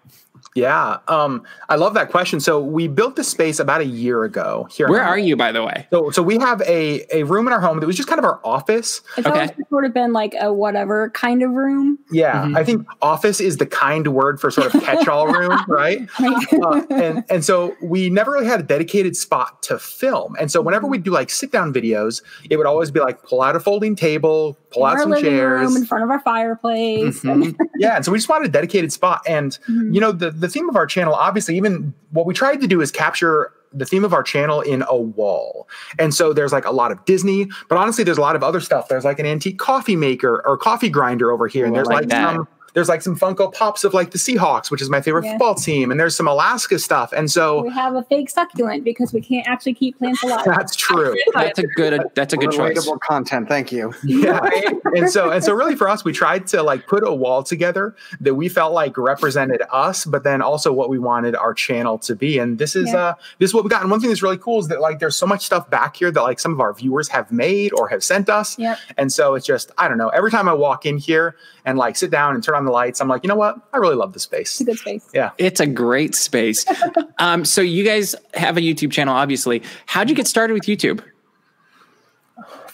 Yeah, 0.54 0.99
um, 1.08 1.42
I 1.68 1.75
love 1.75 1.94
that 1.94 2.11
question. 2.11 2.38
So 2.38 2.61
we 2.61 2.87
built 2.87 3.16
the 3.16 3.25
space 3.25 3.58
about 3.58 3.80
a 3.80 3.87
year 3.87 4.23
ago 4.23 4.68
here. 4.70 4.88
Where 4.88 5.02
are 5.02 5.18
you, 5.18 5.37
by 5.37 5.50
the 5.50 5.64
way? 5.64 5.88
So, 5.90 6.11
so 6.11 6.23
we 6.23 6.38
have 6.38 6.62
a 6.62 7.04
a 7.12 7.25
room 7.25 7.49
in 7.49 7.52
our 7.52 7.61
home 7.61 7.80
that 7.80 7.87
was 7.87 7.96
just 7.96 8.08
kind 8.08 8.20
of 8.20 8.25
our 8.25 8.40
office. 8.44 9.00
It's 9.16 9.26
okay. 9.26 9.50
sort 9.68 9.84
of 9.84 9.92
been 9.92 10.12
like 10.12 10.32
a 10.40 10.52
whatever 10.52 11.11
kind 11.11 11.42
of 11.42 11.50
room. 11.50 11.99
Yeah, 12.12 12.44
mm-hmm. 12.44 12.56
I 12.56 12.62
think 12.62 12.87
office 13.02 13.40
is 13.40 13.56
the 13.56 13.66
kind 13.66 14.06
word 14.14 14.40
for 14.40 14.50
sort 14.52 14.73
of 14.73 14.80
catch-all 14.80 15.26
room, 15.32 15.58
right? 15.68 16.08
Uh, 16.20 16.82
and 16.88 17.25
and 17.28 17.44
so 17.44 17.75
we 17.82 18.08
never 18.08 18.30
really 18.30 18.46
had 18.46 18.61
a 18.61 18.64
dedicated 18.64 19.16
spot 19.16 19.61
to 19.64 19.78
film. 19.78 20.37
And 20.38 20.52
so 20.52 20.62
whenever 20.62 20.87
we 20.87 20.99
do 20.99 21.11
like 21.11 21.30
sit-down 21.30 21.73
videos, 21.75 22.23
it 22.49 22.58
would 22.58 22.66
always 22.66 22.92
be 22.92 23.00
like 23.00 23.25
pull 23.25 23.42
out 23.42 23.56
a 23.56 23.61
folding 23.61 23.96
table, 23.96 24.56
pull 24.74 24.86
in 24.86 24.92
out 24.92 25.00
some 25.00 25.20
chairs 25.20 25.76
in 25.76 25.86
front 25.86 26.04
of 26.04 26.10
our 26.10 26.20
fireplace. 26.20 27.20
Mm-hmm. 27.22 27.60
yeah, 27.78 27.96
and 27.96 28.04
so 28.04 28.12
we 28.12 28.18
just 28.18 28.28
wanted 28.28 28.48
a 28.48 28.52
dedicated 28.52 28.92
spot. 28.92 29.22
And 29.26 29.52
mm-hmm. 29.68 29.92
you 29.92 30.00
know 30.00 30.12
the 30.12 30.30
the 30.30 30.48
theme 30.48 30.68
of 30.68 30.76
our 30.76 30.86
channel, 30.86 31.14
obviously, 31.14 31.56
even 31.56 31.94
what 32.10 32.26
we 32.26 32.34
tried 32.34 32.60
to 32.60 32.66
do 32.66 32.80
is 32.80 32.90
capture 32.90 33.52
the 33.72 33.84
theme 33.84 34.04
of 34.04 34.12
our 34.12 34.22
channel 34.22 34.60
in 34.60 34.84
a 34.88 34.96
wall. 34.96 35.68
And 35.98 36.14
so 36.14 36.32
there's 36.32 36.52
like 36.52 36.64
a 36.64 36.70
lot 36.70 36.92
of 36.92 37.04
Disney, 37.04 37.48
but 37.68 37.76
honestly, 37.76 38.04
there's 38.04 38.18
a 38.18 38.20
lot 38.22 38.36
of 38.36 38.42
other 38.44 38.60
stuff. 38.60 38.86
There's 38.86 39.04
like 39.04 39.18
an 39.18 39.26
antique 39.26 39.58
coffee 39.58 39.96
maker 39.96 40.42
or 40.46 40.56
coffee 40.56 40.88
grinder 40.88 41.32
over 41.32 41.48
here. 41.48 41.66
and 41.66 41.74
there's 41.74 41.88
like, 41.88 42.08
like 42.08 42.12
some 42.12 42.46
there's 42.74 42.88
like 42.88 43.02
some 43.02 43.16
Funko 43.16 43.52
Pops 43.52 43.84
of 43.84 43.94
like 43.94 44.10
the 44.10 44.18
Seahawks, 44.18 44.70
which 44.70 44.82
is 44.82 44.90
my 44.90 45.00
favorite 45.00 45.24
yeah. 45.24 45.32
football 45.32 45.54
team, 45.54 45.90
and 45.90 45.98
there's 45.98 46.14
some 46.14 46.28
Alaska 46.28 46.78
stuff. 46.78 47.12
And 47.12 47.30
so 47.30 47.62
we 47.62 47.70
have 47.70 47.94
a 47.94 48.02
fake 48.02 48.28
succulent 48.28 48.84
because 48.84 49.12
we 49.12 49.20
can't 49.20 49.46
actually 49.48 49.74
keep 49.74 49.98
plants 49.98 50.22
alive. 50.22 50.44
That's 50.44 50.74
true. 50.76 51.14
that's 51.34 51.58
a 51.58 51.66
good. 51.66 52.02
That's 52.14 52.34
a 52.34 52.36
good 52.36 52.50
choice. 52.50 52.88
content. 53.00 53.48
Thank 53.48 53.72
you. 53.72 53.94
Yeah. 54.02 54.48
and 54.94 55.08
so 55.08 55.30
and 55.30 55.42
so 55.42 55.54
really 55.54 55.76
for 55.76 55.88
us, 55.88 56.04
we 56.04 56.12
tried 56.12 56.46
to 56.48 56.62
like 56.62 56.86
put 56.86 57.06
a 57.06 57.14
wall 57.14 57.42
together 57.44 57.94
that 58.20 58.34
we 58.34 58.48
felt 58.48 58.72
like 58.72 58.98
represented 58.98 59.62
us, 59.70 60.04
but 60.04 60.24
then 60.24 60.42
also 60.42 60.72
what 60.72 60.90
we 60.90 60.98
wanted 60.98 61.36
our 61.36 61.54
channel 61.54 61.98
to 61.98 62.16
be. 62.16 62.38
And 62.38 62.58
this 62.58 62.74
is 62.74 62.88
yeah. 62.88 62.96
uh 62.96 63.14
this 63.38 63.50
is 63.50 63.54
what 63.54 63.62
we 63.62 63.70
got. 63.70 63.82
And 63.82 63.90
one 63.90 64.00
thing 64.00 64.10
that's 64.10 64.22
really 64.22 64.38
cool 64.38 64.58
is 64.58 64.68
that 64.68 64.80
like 64.80 64.98
there's 64.98 65.16
so 65.16 65.26
much 65.26 65.46
stuff 65.46 65.70
back 65.70 65.96
here 65.96 66.10
that 66.10 66.22
like 66.22 66.40
some 66.40 66.52
of 66.52 66.60
our 66.60 66.74
viewers 66.74 67.08
have 67.08 67.30
made 67.30 67.72
or 67.74 67.88
have 67.88 68.02
sent 68.02 68.28
us. 68.28 68.58
Yep. 68.58 68.78
And 68.96 69.12
so 69.12 69.34
it's 69.36 69.46
just 69.46 69.70
I 69.78 69.86
don't 69.86 69.98
know. 69.98 70.08
Every 70.08 70.32
time 70.32 70.48
I 70.48 70.54
walk 70.54 70.86
in 70.86 70.98
here 70.98 71.36
and 71.64 71.78
like 71.78 71.94
sit 71.96 72.10
down 72.10 72.34
and 72.34 72.42
turn 72.42 72.56
on 72.56 72.63
the 72.64 72.71
lights, 72.71 73.00
I'm 73.00 73.09
like, 73.09 73.25
you 73.25 73.28
know 73.28 73.37
what? 73.37 73.56
I 73.73 73.78
really 73.78 73.97
love 73.97 74.12
the 74.12 74.21
space. 74.21 74.52
It's 74.52 74.61
a 74.61 74.64
good 74.64 74.78
space. 74.78 75.09
Yeah. 75.14 75.30
It's 75.38 75.61
a 75.61 75.66
great 75.66 76.14
space. 76.14 76.64
um, 77.18 77.44
so 77.44 77.61
you 77.61 77.85
guys 77.85 78.14
have 78.35 78.56
a 78.56 78.61
YouTube 78.61 78.92
channel, 78.92 79.14
obviously. 79.14 79.62
How'd 79.87 80.09
you 80.09 80.16
get 80.16 80.26
started 80.26 80.54
with 80.54 80.64
YouTube? 80.64 81.02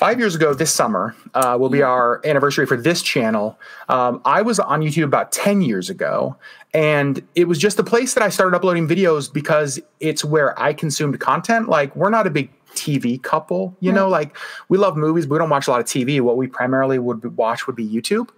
five 0.01 0.19
years 0.19 0.35
ago 0.35 0.55
this 0.55 0.73
summer 0.73 1.15
uh, 1.35 1.59
will 1.61 1.69
be 1.69 1.83
our 1.83 2.23
anniversary 2.25 2.65
for 2.65 2.75
this 2.75 3.03
channel. 3.03 3.61
Um, 3.91 4.23
I 4.25 4.41
was 4.41 4.59
on 4.59 4.81
YouTube 4.81 5.05
about 5.05 5.31
10 5.31 5.61
years 5.61 5.91
ago, 5.91 6.37
and 6.73 7.23
it 7.35 7.47
was 7.47 7.59
just 7.59 7.79
a 7.79 7.85
place 7.85 8.15
that 8.15 8.23
I 8.23 8.31
started 8.31 8.57
uploading 8.57 8.89
videos 8.89 9.31
because 9.31 9.79
it's 10.01 10.25
where 10.25 10.59
I 10.59 10.73
consumed 10.73 11.21
content. 11.21 11.69
Like, 11.69 11.95
we're 11.95 12.09
not 12.09 12.27
a 12.27 12.31
big 12.31 12.51
TV 12.75 13.23
couple, 13.23 13.77
you 13.81 13.93
know, 13.93 14.09
like 14.09 14.39
we 14.71 14.79
love 14.79 14.97
movies, 14.97 15.27
but 15.27 15.35
we 15.35 15.39
don't 15.39 15.51
watch 15.51 15.67
a 15.67 15.71
lot 15.71 15.81
of 15.81 15.87
TV. 15.87 16.19
What 16.23 16.39
we 16.39 16.47
primarily 16.47 16.99
would 16.99 17.37
watch 17.37 17.67
would 17.67 17.77
be 17.77 17.87
YouTube. 17.87 18.31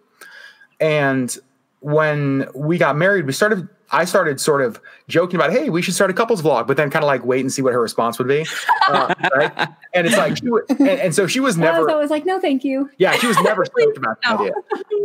And 0.83 1.35
when 1.81 2.49
we 2.55 2.77
got 2.77 2.97
married, 2.97 3.27
we 3.27 3.33
started 3.33 3.69
I 3.93 4.07
started 4.07 4.41
sort 4.41 4.63
of 4.63 4.81
joking 5.07 5.37
about, 5.37 5.53
hey, 5.53 5.69
we 5.69 5.83
should 5.83 5.93
start 5.93 6.11
a 6.11 6.15
couples 6.15 6.41
vlog, 6.41 6.67
but 6.67 6.79
then 6.79 6.89
kind 6.89 7.05
of 7.05 7.07
like 7.07 7.27
wait 7.27 7.43
and 7.43 7.53
see 7.53 7.61
what 7.61 7.75
her 7.75 7.81
response 7.81 8.19
would 8.19 8.27
be. 8.27 8.47
Uh, 8.89 9.15
right? 9.37 9.69
And 9.93 10.07
it's 10.07 10.17
like, 10.17 10.39
she 10.39 10.47
w- 10.47 10.65
and, 10.71 10.89
and, 10.89 11.15
so 11.15 11.27
she 11.27 11.39
was 11.39 11.59
never. 11.59 11.77
I 11.77 11.81
was 11.81 11.93
always 11.93 12.11
like, 12.11 12.25
no, 12.25 12.41
thank 12.41 12.65
you. 12.65 12.91
Yeah, 12.97 13.13
she 13.19 13.27
was 13.27 13.39
never 13.43 13.65
stoked 13.67 13.99
about 13.99 14.17
the 14.23 14.29
idea. 14.29 14.53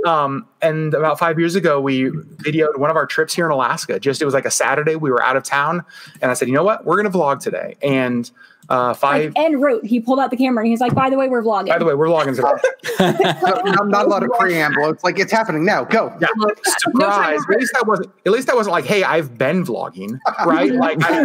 Um, 0.06 0.48
and 0.62 0.94
about 0.94 1.20
five 1.20 1.38
years 1.38 1.56
ago, 1.56 1.82
we 1.82 2.06
videoed 2.06 2.78
one 2.78 2.90
of 2.90 2.96
our 2.96 3.06
trips 3.06 3.34
here 3.34 3.46
in 3.46 3.52
Alaska. 3.52 4.00
Just 4.00 4.22
it 4.22 4.26
was 4.26 4.34
like 4.34 4.46
a 4.46 4.52
Saturday. 4.52 4.96
We 4.96 5.12
were 5.12 5.22
out 5.22 5.36
of 5.36 5.44
town, 5.44 5.84
and 6.22 6.32
I 6.32 6.34
said, 6.34 6.48
you 6.48 6.54
know 6.54 6.64
what, 6.64 6.86
we're 6.86 7.02
going 7.02 7.12
to 7.12 7.18
vlog 7.18 7.42
today. 7.42 7.76
And 7.82 8.32
uh, 8.70 8.94
five 8.94 9.36
like, 9.36 9.46
and 9.46 9.62
wrote. 9.62 9.86
He 9.86 10.00
pulled 10.00 10.20
out 10.20 10.32
the 10.32 10.38
camera 10.38 10.64
and 10.64 10.70
he's 10.70 10.82
like, 10.82 10.94
"By 10.94 11.10
the 11.10 11.18
way, 11.18 11.30
we're 11.30 11.44
vlogging." 11.44 11.70
By 11.70 11.78
the 11.78 11.86
way, 11.86 11.94
we're 11.94 12.08
vlogging 12.08 12.36
today. 12.36 13.40
not, 13.72 13.88
not, 13.88 14.06
a 14.06 14.10
lot 14.10 14.24
of 14.24 14.32
preamble. 14.38 14.90
It's 14.90 15.04
like 15.04 15.20
it's 15.20 15.32
happening 15.32 15.66
now. 15.66 15.84
Go. 15.84 16.16
Yeah. 16.20 16.28
Surprise. 16.80 17.40
at 17.50 17.60
least 17.60 17.74
that 17.74 17.88
wasn't. 17.88 18.12
At 18.26 18.32
least 18.32 18.48
that 18.48 18.56
wasn't 18.56 18.74
like, 18.74 18.86
"Hey, 18.86 19.04
I've 19.04 19.38
been 19.38 19.64
vlogging," 19.64 20.20
right? 20.46 20.72
like, 20.74 20.98
I, 21.02 21.20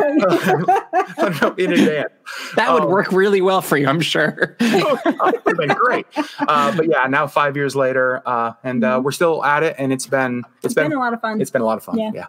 I 1.19 1.41
know, 1.41 1.55
in 1.55 1.73
advance. 1.73 2.13
That 2.57 2.73
would 2.73 2.85
um, 2.85 2.91
work 2.91 3.13
really 3.13 3.41
well 3.41 3.63
for 3.63 3.77
you, 3.77 3.89
I'm 3.89 4.01
sure. 4.01 4.57
it 4.61 5.45
would 5.45 5.57
been 5.57 5.69
great. 5.77 6.07
Uh, 6.41 6.75
but 6.77 6.89
yeah, 6.89 7.07
now 7.07 7.27
five 7.27 7.57
years 7.57 7.75
later, 7.75 8.23
uh, 8.27 8.53
and 8.63 8.85
uh, 8.85 8.97
mm-hmm. 8.97 9.05
we're 9.05 9.13
still 9.13 9.45
at 9.45 9.63
it, 9.63 9.77
and 9.79 9.93
it's 9.93 10.07
been 10.07 10.39
it's, 10.57 10.67
it's 10.67 10.75
been, 10.75 10.91
been, 10.91 10.99
a 10.99 11.01
lot 11.01 11.13
of 11.13 11.21
fun. 11.21 11.41
It's 11.41 11.51
been 11.51 11.63
a 11.63 11.67
lot 11.67 11.79
of 11.79 11.85
fun. 11.85 11.99
Yeah. 11.99 12.11
yeah. 12.15 12.27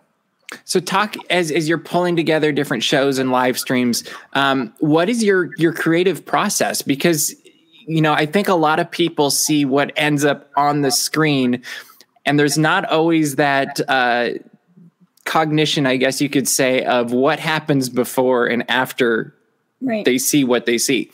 So 0.65 0.79
talk 0.79 1.15
as 1.29 1.51
as 1.51 1.67
you're 1.67 1.77
pulling 1.77 2.15
together 2.15 2.51
different 2.51 2.83
shows 2.83 3.19
and 3.19 3.31
live 3.31 3.57
streams. 3.59 4.03
Um, 4.33 4.73
what 4.79 5.09
is 5.09 5.23
your 5.23 5.49
your 5.57 5.73
creative 5.73 6.25
process? 6.25 6.81
Because 6.81 7.35
you 7.85 8.01
know, 8.01 8.13
I 8.13 8.25
think 8.25 8.47
a 8.47 8.53
lot 8.53 8.79
of 8.79 8.89
people 8.89 9.29
see 9.29 9.65
what 9.65 9.91
ends 9.95 10.23
up 10.23 10.49
on 10.55 10.81
the 10.81 10.91
screen, 10.91 11.63
and 12.25 12.39
there's 12.39 12.57
not 12.57 12.85
always 12.85 13.35
that 13.35 13.79
uh, 13.87 14.29
cognition, 15.25 15.85
I 15.85 15.97
guess 15.97 16.21
you 16.21 16.29
could 16.29 16.47
say, 16.47 16.83
of 16.83 17.11
what 17.11 17.39
happens 17.39 17.89
before 17.89 18.47
and 18.47 18.69
after 18.69 19.35
right. 19.81 20.05
they 20.05 20.17
see 20.17 20.43
what 20.43 20.65
they 20.65 20.77
see. 20.77 21.11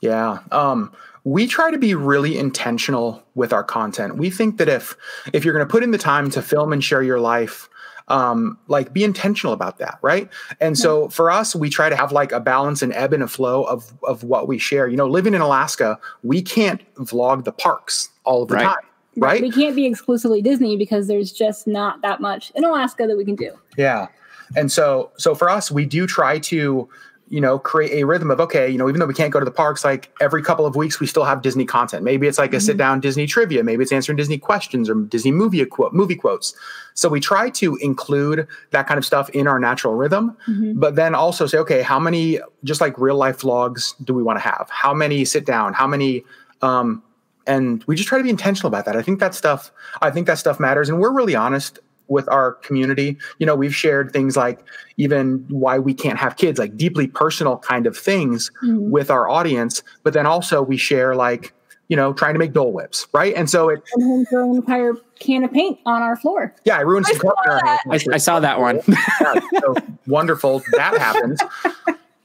Yeah. 0.00 0.40
Um, 0.52 0.92
we 1.24 1.46
try 1.46 1.70
to 1.70 1.78
be 1.78 1.94
really 1.94 2.38
intentional 2.38 3.22
with 3.34 3.52
our 3.52 3.64
content. 3.64 4.16
We 4.16 4.30
think 4.30 4.58
that 4.58 4.68
if 4.68 4.96
if 5.32 5.44
you're 5.44 5.54
going 5.54 5.66
to 5.66 5.70
put 5.70 5.82
in 5.82 5.90
the 5.90 5.98
time 5.98 6.30
to 6.30 6.42
film 6.42 6.72
and 6.72 6.84
share 6.84 7.02
your 7.02 7.18
life, 7.18 7.68
um, 8.08 8.58
like 8.68 8.92
be 8.92 9.04
intentional 9.04 9.52
about 9.52 9.78
that, 9.78 9.98
right? 10.02 10.28
And 10.60 10.78
so 10.78 11.08
for 11.08 11.30
us, 11.30 11.54
we 11.54 11.70
try 11.70 11.88
to 11.88 11.96
have 11.96 12.12
like 12.12 12.32
a 12.32 12.40
balance 12.40 12.82
and 12.82 12.92
ebb 12.92 13.12
and 13.12 13.22
a 13.22 13.28
flow 13.28 13.64
of 13.64 13.92
of 14.04 14.24
what 14.24 14.46
we 14.48 14.58
share. 14.58 14.88
You 14.88 14.96
know, 14.96 15.06
living 15.06 15.34
in 15.34 15.40
Alaska, 15.40 15.98
we 16.22 16.42
can't 16.42 16.82
vlog 16.96 17.44
the 17.44 17.52
parks 17.52 18.10
all 18.24 18.42
of 18.42 18.48
the 18.48 18.56
right. 18.56 18.64
time. 18.64 18.76
Right. 19.16 19.40
We 19.40 19.50
can't 19.50 19.76
be 19.76 19.86
exclusively 19.86 20.42
Disney 20.42 20.76
because 20.76 21.06
there's 21.06 21.32
just 21.32 21.66
not 21.66 22.02
that 22.02 22.20
much 22.20 22.50
in 22.56 22.64
Alaska 22.64 23.06
that 23.06 23.16
we 23.16 23.24
can 23.24 23.36
do. 23.36 23.52
Yeah. 23.76 24.08
And 24.56 24.70
so 24.70 25.10
so 25.16 25.34
for 25.34 25.48
us, 25.48 25.70
we 25.70 25.86
do 25.86 26.06
try 26.06 26.38
to 26.40 26.88
you 27.28 27.40
know, 27.40 27.58
create 27.58 27.92
a 27.92 28.04
rhythm 28.04 28.30
of 28.30 28.38
okay, 28.40 28.68
you 28.68 28.76
know, 28.76 28.88
even 28.88 29.00
though 29.00 29.06
we 29.06 29.14
can't 29.14 29.32
go 29.32 29.38
to 29.38 29.44
the 29.44 29.50
parks, 29.50 29.84
like 29.84 30.12
every 30.20 30.42
couple 30.42 30.66
of 30.66 30.76
weeks 30.76 31.00
we 31.00 31.06
still 31.06 31.24
have 31.24 31.42
Disney 31.42 31.64
content. 31.64 32.04
Maybe 32.04 32.26
it's 32.26 32.38
like 32.38 32.50
mm-hmm. 32.50 32.58
a 32.58 32.60
sit 32.60 32.76
down 32.76 33.00
Disney 33.00 33.26
trivia, 33.26 33.64
maybe 33.64 33.82
it's 33.82 33.92
answering 33.92 34.16
Disney 34.16 34.38
questions 34.38 34.90
or 34.90 34.94
Disney 34.94 35.32
movie 35.32 35.64
quote 35.64 35.94
movie 35.94 36.16
quotes. 36.16 36.54
So 36.94 37.08
we 37.08 37.20
try 37.20 37.50
to 37.50 37.76
include 37.76 38.46
that 38.70 38.86
kind 38.86 38.98
of 38.98 39.04
stuff 39.04 39.30
in 39.30 39.46
our 39.46 39.58
natural 39.58 39.94
rhythm, 39.94 40.36
mm-hmm. 40.46 40.78
but 40.78 40.96
then 40.96 41.14
also 41.14 41.46
say, 41.46 41.58
okay, 41.58 41.82
how 41.82 41.98
many 41.98 42.38
just 42.62 42.80
like 42.80 42.98
real 42.98 43.16
life 43.16 43.40
vlogs 43.40 43.94
do 44.04 44.14
we 44.14 44.22
want 44.22 44.36
to 44.36 44.42
have? 44.42 44.68
How 44.70 44.92
many 44.92 45.24
sit 45.24 45.46
down? 45.46 45.72
How 45.72 45.86
many 45.86 46.24
um 46.62 47.02
and 47.46 47.84
we 47.84 47.94
just 47.94 48.08
try 48.08 48.16
to 48.18 48.24
be 48.24 48.30
intentional 48.30 48.68
about 48.68 48.86
that. 48.86 48.96
I 48.96 49.02
think 49.02 49.20
that 49.20 49.34
stuff 49.34 49.72
I 50.02 50.10
think 50.10 50.26
that 50.26 50.38
stuff 50.38 50.60
matters 50.60 50.88
and 50.88 51.00
we're 51.00 51.12
really 51.12 51.34
honest 51.34 51.78
with 52.08 52.28
our 52.28 52.52
community. 52.52 53.16
You 53.38 53.46
know, 53.46 53.56
we've 53.56 53.74
shared 53.74 54.12
things 54.12 54.36
like 54.36 54.60
even 54.96 55.44
why 55.48 55.78
we 55.78 55.94
can't 55.94 56.18
have 56.18 56.36
kids, 56.36 56.58
like 56.58 56.76
deeply 56.76 57.06
personal 57.06 57.58
kind 57.58 57.86
of 57.86 57.96
things 57.96 58.50
mm-hmm. 58.62 58.90
with 58.90 59.10
our 59.10 59.28
audience. 59.28 59.82
But 60.02 60.12
then 60.12 60.26
also 60.26 60.62
we 60.62 60.76
share 60.76 61.14
like, 61.14 61.52
you 61.88 61.96
know, 61.96 62.12
trying 62.12 62.34
to 62.34 62.38
make 62.38 62.52
Dole 62.52 62.72
Whips, 62.72 63.06
right? 63.12 63.34
And 63.34 63.48
so 63.48 63.68
it 63.68 63.82
and 63.94 64.02
him 64.02 64.26
throwing 64.26 64.50
an 64.50 64.56
entire 64.56 64.94
can 65.18 65.44
of 65.44 65.52
paint 65.52 65.78
on 65.86 66.02
our 66.02 66.16
floor. 66.16 66.54
Yeah, 66.64 66.78
I 66.78 66.80
ruined 66.80 67.06
some 67.06 67.20
I, 67.46 67.78
I, 67.90 67.98
I 68.12 68.16
saw 68.16 68.40
that 68.40 68.58
one. 68.58 68.80
yeah, 68.88 69.40
so 69.60 69.74
wonderful 70.06 70.62
that 70.72 70.96
happens. 70.98 71.40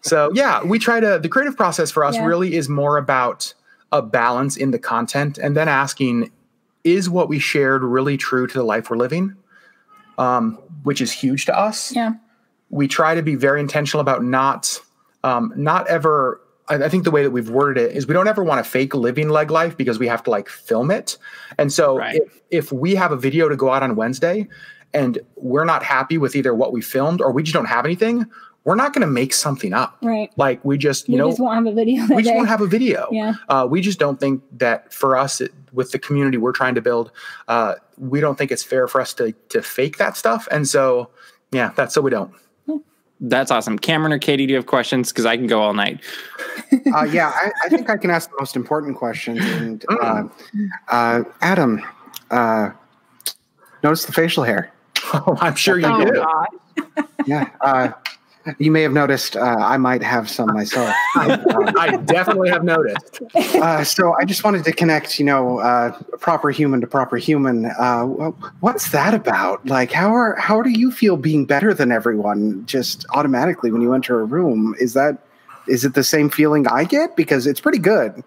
So 0.01 0.31
yeah, 0.33 0.63
we 0.63 0.79
try 0.79 0.99
to 0.99 1.19
the 1.21 1.29
creative 1.29 1.57
process 1.57 1.91
for 1.91 2.03
us 2.05 2.15
yeah. 2.15 2.25
really 2.25 2.55
is 2.55 2.69
more 2.69 2.97
about 2.97 3.53
a 3.91 4.01
balance 4.01 4.55
in 4.55 4.71
the 4.71 4.79
content 4.79 5.37
and 5.37 5.57
then 5.57 5.67
asking, 5.67 6.31
is 6.83 7.09
what 7.09 7.27
we 7.27 7.39
shared 7.39 7.83
really 7.83 8.17
true 8.17 8.47
to 8.47 8.53
the 8.53 8.63
life 8.63 8.89
we're 8.89 8.97
living? 8.97 9.35
Um, 10.19 10.59
which 10.83 11.01
is 11.01 11.11
huge 11.11 11.45
to 11.47 11.57
us. 11.57 11.95
Yeah. 11.95 12.13
We 12.69 12.87
try 12.87 13.15
to 13.15 13.23
be 13.23 13.33
very 13.33 13.59
intentional 13.59 14.01
about 14.01 14.23
not 14.23 14.79
um, 15.23 15.51
not 15.55 15.87
ever. 15.87 16.39
I, 16.67 16.75
I 16.75 16.89
think 16.89 17.03
the 17.03 17.11
way 17.11 17.23
that 17.23 17.31
we've 17.31 17.49
worded 17.49 17.83
it 17.83 17.97
is 17.97 18.05
we 18.05 18.13
don't 18.13 18.27
ever 18.27 18.43
want 18.43 18.63
to 18.63 18.69
fake 18.69 18.93
living 18.93 19.29
leg 19.29 19.49
life 19.49 19.75
because 19.75 19.97
we 19.97 20.07
have 20.07 20.21
to 20.23 20.29
like 20.29 20.47
film 20.47 20.91
it. 20.91 21.17
And 21.57 21.73
so 21.73 21.97
right. 21.97 22.15
if 22.15 22.41
if 22.51 22.71
we 22.71 22.93
have 22.93 23.11
a 23.11 23.17
video 23.17 23.49
to 23.49 23.55
go 23.55 23.71
out 23.71 23.81
on 23.81 23.95
Wednesday 23.95 24.47
and 24.93 25.17
we're 25.35 25.65
not 25.65 25.83
happy 25.83 26.19
with 26.19 26.35
either 26.35 26.53
what 26.53 26.71
we 26.73 26.81
filmed 26.81 27.21
or 27.21 27.31
we 27.31 27.41
just 27.41 27.53
don't 27.53 27.65
have 27.65 27.85
anything, 27.85 28.25
we're 28.65 28.75
not 28.75 28.93
going 28.93 29.01
to 29.01 29.07
make 29.07 29.33
something 29.33 29.73
up. 29.73 29.97
Right. 30.01 30.31
Like 30.35 30.63
we 30.63 30.77
just, 30.77 31.09
you 31.09 31.17
know, 31.17 31.25
we 31.25 31.29
know, 31.29 31.31
just 31.31 31.41
won't 31.41 31.55
have 31.55 31.65
a 31.65 31.73
video. 31.73 32.05
we 32.15 32.23
just 32.23 32.35
won't 32.35 32.47
have 32.47 32.61
a 32.61 32.67
video. 32.67 33.07
Yeah. 33.11 33.33
Uh, 33.47 33.67
we 33.69 33.81
just 33.81 33.99
don't 33.99 34.19
think 34.19 34.43
that 34.57 34.93
for 34.93 35.17
us, 35.17 35.41
it, 35.41 35.53
with 35.71 35.91
the 35.91 35.99
community 35.99 36.37
we're 36.37 36.51
trying 36.51 36.75
to 36.75 36.81
build, 36.81 37.11
uh, 37.47 37.75
we 37.99 38.19
don't 38.19 38.37
think 38.37 38.51
it's 38.51 38.63
fair 38.63 38.87
for 38.87 39.01
us 39.01 39.13
to 39.15 39.33
to 39.49 39.61
fake 39.61 39.97
that 39.97 40.17
stuff. 40.17 40.47
And 40.51 40.67
so, 40.67 41.09
yeah, 41.51 41.71
that's 41.75 41.93
so 41.93 42.01
we 42.01 42.11
don't. 42.11 42.33
That's 43.21 43.51
awesome. 43.51 43.77
Cameron 43.77 44.13
or 44.13 44.19
Katie, 44.19 44.45
do 44.45 44.51
you 44.51 44.55
have 44.55 44.65
questions? 44.65 45.11
Because 45.11 45.25
I 45.25 45.35
can 45.35 45.45
go 45.45 45.61
all 45.61 45.73
night. 45.73 45.99
uh, 46.95 47.03
yeah, 47.03 47.31
I, 47.35 47.51
I, 47.65 47.69
think 47.69 47.89
I 47.89 47.97
can 47.97 48.09
ask 48.09 48.29
the 48.29 48.37
most 48.39 48.55
important 48.55 48.95
questions. 48.95 49.39
And 49.41 49.83
uh, 49.89 50.23
uh, 50.87 51.23
Adam, 51.41 51.85
uh, 52.31 52.69
notice 53.83 54.05
the 54.05 54.13
facial 54.13 54.43
hair. 54.43 54.71
Oh, 55.11 55.35
I'm 55.41 55.55
sure 55.55 55.79
you 55.79 55.87
oh, 55.87 56.05
do. 56.05 57.03
yeah. 57.25 57.49
You 58.57 58.71
may 58.71 58.81
have 58.81 58.93
noticed 58.93 59.35
uh, 59.35 59.41
I 59.41 59.77
might 59.77 60.01
have 60.01 60.29
some 60.29 60.53
myself. 60.53 60.93
I 61.15 61.99
definitely 62.05 62.49
have 62.49 62.63
noticed. 62.63 63.21
Uh, 63.35 63.83
so 63.83 64.15
I 64.19 64.25
just 64.25 64.43
wanted 64.43 64.63
to 64.63 64.71
connect, 64.71 65.19
you 65.19 65.25
know, 65.25 65.59
uh, 65.59 65.91
proper 66.19 66.49
human 66.49 66.81
to 66.81 66.87
proper 66.87 67.17
human. 67.17 67.65
Uh, 67.65 68.05
what's 68.61 68.91
that 68.91 69.13
about? 69.13 69.65
Like, 69.65 69.91
how 69.91 70.13
are 70.13 70.35
how 70.35 70.61
do 70.61 70.69
you 70.69 70.91
feel 70.91 71.17
being 71.17 71.45
better 71.45 71.73
than 71.73 71.91
everyone 71.91 72.65
just 72.65 73.05
automatically 73.13 73.71
when 73.71 73.81
you 73.81 73.93
enter 73.93 74.19
a 74.21 74.23
room? 74.23 74.75
Is 74.79 74.93
that 74.93 75.17
is 75.67 75.85
it 75.85 75.93
the 75.93 76.03
same 76.03 76.29
feeling 76.29 76.67
I 76.67 76.85
get? 76.85 77.15
Because 77.15 77.45
it's 77.45 77.59
pretty 77.59 77.79
good. 77.79 78.23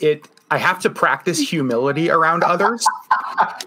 It 0.00 0.28
I 0.50 0.58
have 0.58 0.80
to 0.80 0.90
practice 0.90 1.38
humility 1.38 2.10
around 2.10 2.42
others 2.42 2.84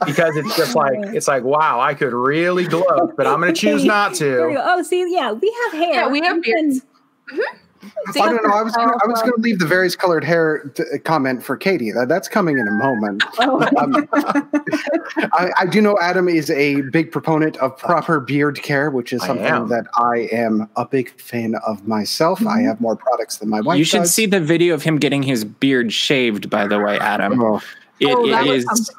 because 0.05 0.35
it's 0.35 0.55
just 0.57 0.75
like 0.75 0.97
it's 0.97 1.27
like 1.27 1.43
wow, 1.43 1.79
I 1.79 1.93
could 1.93 2.13
really 2.13 2.65
gloat, 2.65 3.15
but 3.15 3.25
I'm 3.25 3.39
going 3.39 3.53
to 3.53 3.59
choose 3.59 3.85
not 3.85 4.13
to. 4.15 4.61
Oh, 4.61 4.81
see, 4.81 5.05
yeah, 5.13 5.31
we 5.31 5.55
have 5.63 5.73
hair. 5.73 5.93
Yeah, 5.93 6.07
we 6.07 6.21
have 6.21 6.41
beards. 6.41 6.81
Mm-hmm. 7.31 7.62
I 8.07 8.11
don't 8.13 8.47
know. 8.47 8.53
I 8.53 8.61
was 8.61 8.75
gonna, 8.75 8.93
I 9.03 9.07
was 9.07 9.21
going 9.21 9.33
to 9.33 9.41
leave 9.41 9.59
the 9.59 9.65
various 9.65 9.95
colored 9.95 10.23
hair 10.23 10.71
comment 11.03 11.43
for 11.43 11.57
Katie. 11.57 11.91
That, 11.91 12.07
that's 12.07 12.27
coming 12.27 12.57
in 12.57 12.67
a 12.67 12.71
moment. 12.71 13.23
Oh. 13.39 13.67
Um, 13.77 14.07
I, 15.33 15.49
I, 15.57 15.65
do 15.65 15.81
know 15.81 15.97
Adam 15.99 16.29
is 16.29 16.49
a 16.51 16.81
big 16.81 17.11
proponent 17.11 17.57
of 17.57 17.77
proper 17.77 18.19
beard 18.19 18.61
care, 18.61 18.89
which 18.89 19.11
is 19.11 19.21
something 19.23 19.67
that 19.67 19.85
I 19.97 20.29
am 20.31 20.69
a 20.75 20.85
big 20.85 21.19
fan 21.19 21.55
of 21.65 21.85
myself. 21.87 22.39
Mm-hmm. 22.39 22.47
I 22.47 22.61
have 22.61 22.79
more 22.79 22.95
products 22.95 23.37
than 23.37 23.49
my 23.49 23.59
wife. 23.59 23.77
You 23.77 23.83
should 23.83 24.03
does. 24.03 24.13
see 24.13 24.27
the 24.27 24.39
video 24.39 24.75
of 24.75 24.83
him 24.83 24.97
getting 24.97 25.23
his 25.23 25.43
beard 25.43 25.91
shaved. 25.91 26.49
By 26.49 26.67
the 26.67 26.79
way, 26.79 26.99
Adam, 26.99 27.41
oh. 27.41 27.61
It, 27.99 28.07
oh, 28.15 28.25
it 28.25 28.47
is. 28.47 28.91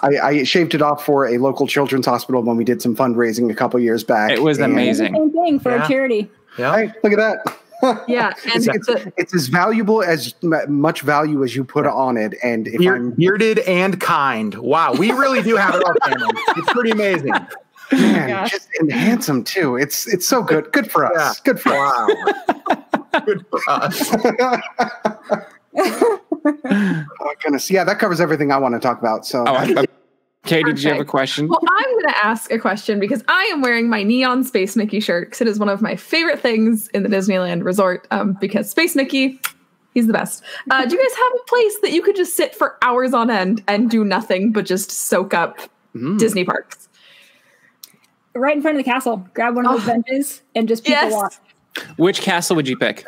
I, 0.00 0.18
I, 0.18 0.42
shaved 0.44 0.74
it 0.74 0.82
off 0.82 1.04
for 1.04 1.26
a 1.26 1.38
local 1.38 1.66
children's 1.66 2.06
hospital 2.06 2.42
when 2.42 2.56
we 2.56 2.64
did 2.64 2.82
some 2.82 2.94
fundraising 2.94 3.50
a 3.50 3.54
couple 3.54 3.80
years 3.80 4.04
back. 4.04 4.32
It 4.32 4.42
was 4.42 4.58
amazing. 4.58 5.14
Same 5.14 5.32
thing 5.32 5.60
for 5.60 5.74
yeah. 5.74 5.84
a 5.84 5.88
charity. 5.88 6.30
Yeah, 6.58 6.76
hey, 6.76 6.92
look 7.02 7.12
at 7.12 7.18
that 7.18 7.57
yeah, 8.08 8.34
and 8.52 8.66
it's, 8.66 8.88
it's, 8.88 9.06
it's, 9.16 9.34
as 9.34 9.48
valuable 9.48 10.02
as 10.02 10.34
much 10.68 11.02
value 11.02 11.44
as 11.44 11.54
you 11.54 11.64
put 11.64 11.86
on 11.86 12.16
it. 12.16 12.34
And 12.42 12.66
if 12.66 12.78
Beard, 12.78 13.00
I'm 13.00 13.10
bearded 13.12 13.60
and 13.60 14.00
kind, 14.00 14.54
wow, 14.56 14.92
we 14.92 15.12
really 15.12 15.42
do 15.42 15.56
have 15.56 15.74
it 15.74 15.84
all, 15.84 15.94
family. 16.04 16.40
It's 16.56 16.72
pretty 16.72 16.90
amazing. 16.90 17.32
Man, 17.92 18.48
just 18.48 18.68
and 18.80 18.90
handsome 18.92 19.44
too. 19.44 19.76
It's 19.76 20.06
it's 20.12 20.26
so 20.26 20.42
good. 20.42 20.72
Good 20.72 20.90
for 20.90 21.06
us. 21.06 21.38
Yeah. 21.38 21.52
Good 21.52 21.60
for 21.60 21.72
wow. 21.72 22.08
good 23.24 23.46
for 23.48 23.60
us. 23.68 24.14
Oh 27.20 27.34
goodness, 27.42 27.70
yeah, 27.70 27.84
that 27.84 27.98
covers 27.98 28.20
everything 28.20 28.50
I 28.52 28.56
want 28.58 28.74
to 28.74 28.80
talk 28.80 28.98
about. 28.98 29.26
So 29.26 29.44
Oh, 29.46 29.54
I- 29.54 29.74
I- 29.76 29.84
Katie, 30.48 30.64
did 30.64 30.82
you 30.82 30.90
have 30.90 31.00
a 31.00 31.04
question? 31.04 31.46
Well, 31.48 31.60
I'm 31.68 31.92
going 31.92 32.06
to 32.06 32.24
ask 32.24 32.50
a 32.50 32.58
question 32.58 32.98
because 32.98 33.22
I 33.28 33.42
am 33.52 33.60
wearing 33.60 33.88
my 33.88 34.02
neon 34.02 34.42
Space 34.44 34.76
Mickey 34.76 34.98
shirt 35.00 35.28
because 35.28 35.40
it 35.42 35.46
is 35.48 35.58
one 35.58 35.68
of 35.68 35.82
my 35.82 35.94
favorite 35.96 36.40
things 36.40 36.88
in 36.88 37.02
the 37.02 37.08
Disneyland 37.08 37.64
resort. 37.64 38.06
Um, 38.10 38.32
because 38.40 38.70
Space 38.70 38.96
Mickey, 38.96 39.40
he's 39.94 40.06
the 40.06 40.12
best. 40.12 40.42
Uh, 40.70 40.86
do 40.86 40.96
you 40.96 41.02
guys 41.02 41.16
have 41.16 41.32
a 41.40 41.44
place 41.48 41.78
that 41.82 41.92
you 41.92 42.02
could 42.02 42.16
just 42.16 42.36
sit 42.36 42.54
for 42.54 42.76
hours 42.82 43.12
on 43.14 43.30
end 43.30 43.62
and 43.68 43.90
do 43.90 44.04
nothing 44.04 44.52
but 44.52 44.64
just 44.66 44.90
soak 44.90 45.34
up 45.34 45.58
Mm. 45.96 46.18
Disney 46.18 46.44
parks? 46.44 46.88
Right 48.34 48.54
in 48.54 48.60
front 48.62 48.78
of 48.78 48.84
the 48.84 48.88
castle. 48.90 49.26
Grab 49.34 49.56
one 49.56 49.66
of 49.66 49.72
those 49.72 49.84
Oh. 49.84 49.92
benches 49.92 50.42
and 50.54 50.68
just 50.68 50.84
people 50.84 51.02
Yes. 51.02 51.12
watch. 51.12 51.34
Which 51.96 52.20
castle 52.20 52.56
would 52.56 52.68
you 52.68 52.76
pick? 52.76 53.04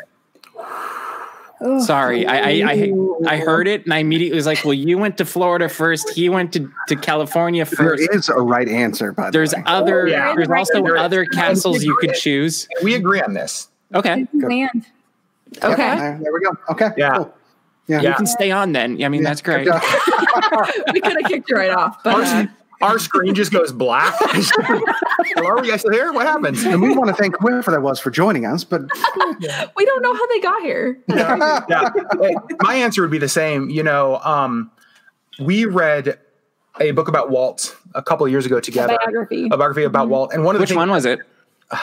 Ugh. 1.63 1.81
Sorry, 1.83 2.27
I, 2.27 2.37
I 2.39 2.51
I 2.73 2.93
I 3.27 3.37
heard 3.37 3.69
it 3.69 3.85
and 3.85 3.93
I 3.93 3.99
immediately 3.99 4.35
was 4.37 4.47
like, 4.47 4.65
"Well, 4.65 4.73
you 4.73 4.97
went 4.97 5.19
to 5.19 5.25
Florida 5.27 5.69
first. 5.69 6.09
He 6.11 6.29
went 6.31 6.53
to, 6.55 6.71
to 6.89 6.97
California 6.97 7.67
first. 7.67 8.09
is 8.13 8.29
a 8.31 8.35
right 8.35 8.67
answer, 8.69 9.13
but 9.13 9.27
the 9.27 9.31
There's 9.33 9.55
way. 9.55 9.63
other. 9.67 10.07
Yeah. 10.07 10.35
There's 10.35 10.49
also 10.49 10.83
There 10.83 10.97
is. 10.97 11.03
other 11.03 11.27
castles 11.27 11.85
you 11.85 11.95
could 12.01 12.15
choose. 12.15 12.67
We 12.83 12.95
agree 12.95 13.21
on 13.21 13.35
this. 13.35 13.69
Okay, 13.95 14.27
Land. 14.33 14.87
Yep, 15.53 15.65
Okay. 15.65 15.97
there, 15.99 16.19
there 16.23 16.33
we 16.33 16.41
go. 16.41 16.57
Okay. 16.71 16.91
Yeah. 16.97 17.17
cool. 17.17 17.35
Yeah. 17.89 18.03
you 18.03 18.15
can 18.15 18.27
stay 18.27 18.53
on 18.53 18.71
then. 18.73 19.03
I 19.03 19.09
mean, 19.09 19.25
that's 19.25 19.43
great. 19.43 19.67
we 20.95 21.01
could 21.01 21.13
have 21.21 21.25
kicked 21.27 21.51
you 21.51 21.57
right 21.57 21.71
off, 21.73 22.03
but 22.05 22.25
uh, 22.25 22.47
Our 22.81 22.99
screen 22.99 23.35
just 23.35 23.53
goes 23.53 23.73
black. 23.73 24.15
Hello, 24.21 25.49
are 25.49 25.65
you 25.65 25.71
guys 25.71 25.81
still 25.81 25.93
here? 25.93 26.13
What 26.13 26.27
happens? 26.27 26.65
and 26.65 26.81
we 26.81 26.97
want 26.97 27.09
to 27.09 27.15
thank 27.15 27.39
whoever 27.39 27.71
that 27.71 27.83
was 27.83 28.01
for 28.01 28.11
joining 28.11 28.47
us, 28.47 28.65
but 28.65 28.81
we 29.77 29.85
don't 29.85 30.03
know 30.03 30.15
how 30.15 30.27
they 30.29 30.41
got 30.41 30.63
here. 30.63 30.99
yeah. 31.09 31.91
Hey, 32.21 32.35
My 32.61 32.75
answer 32.77 33.03
would 33.03 33.11
be 33.11 33.19
the 33.19 33.29
same. 33.29 33.69
You 33.69 33.83
know, 33.83 34.19
um, 34.21 34.71
we 35.39 35.67
read 35.67 36.19
a 36.81 36.93
book 36.93 37.09
about 37.09 37.31
Walt 37.31 37.77
a 37.95 38.03
couple 38.03 38.25
of 38.25 38.33
years 38.33 38.47
ago 38.47 38.61
together. 38.61 38.97
Biography. 39.05 39.47
A 39.47 39.57
biography 39.57 39.85
about 39.85 40.09
Walt, 40.09 40.33
and 40.33 40.45
one 40.45 40.55
of 40.55 40.59
the 40.59 40.63
Which 40.63 40.71
things, 40.71 40.79
one 40.79 40.91
was 40.91 41.05
it? 41.05 41.21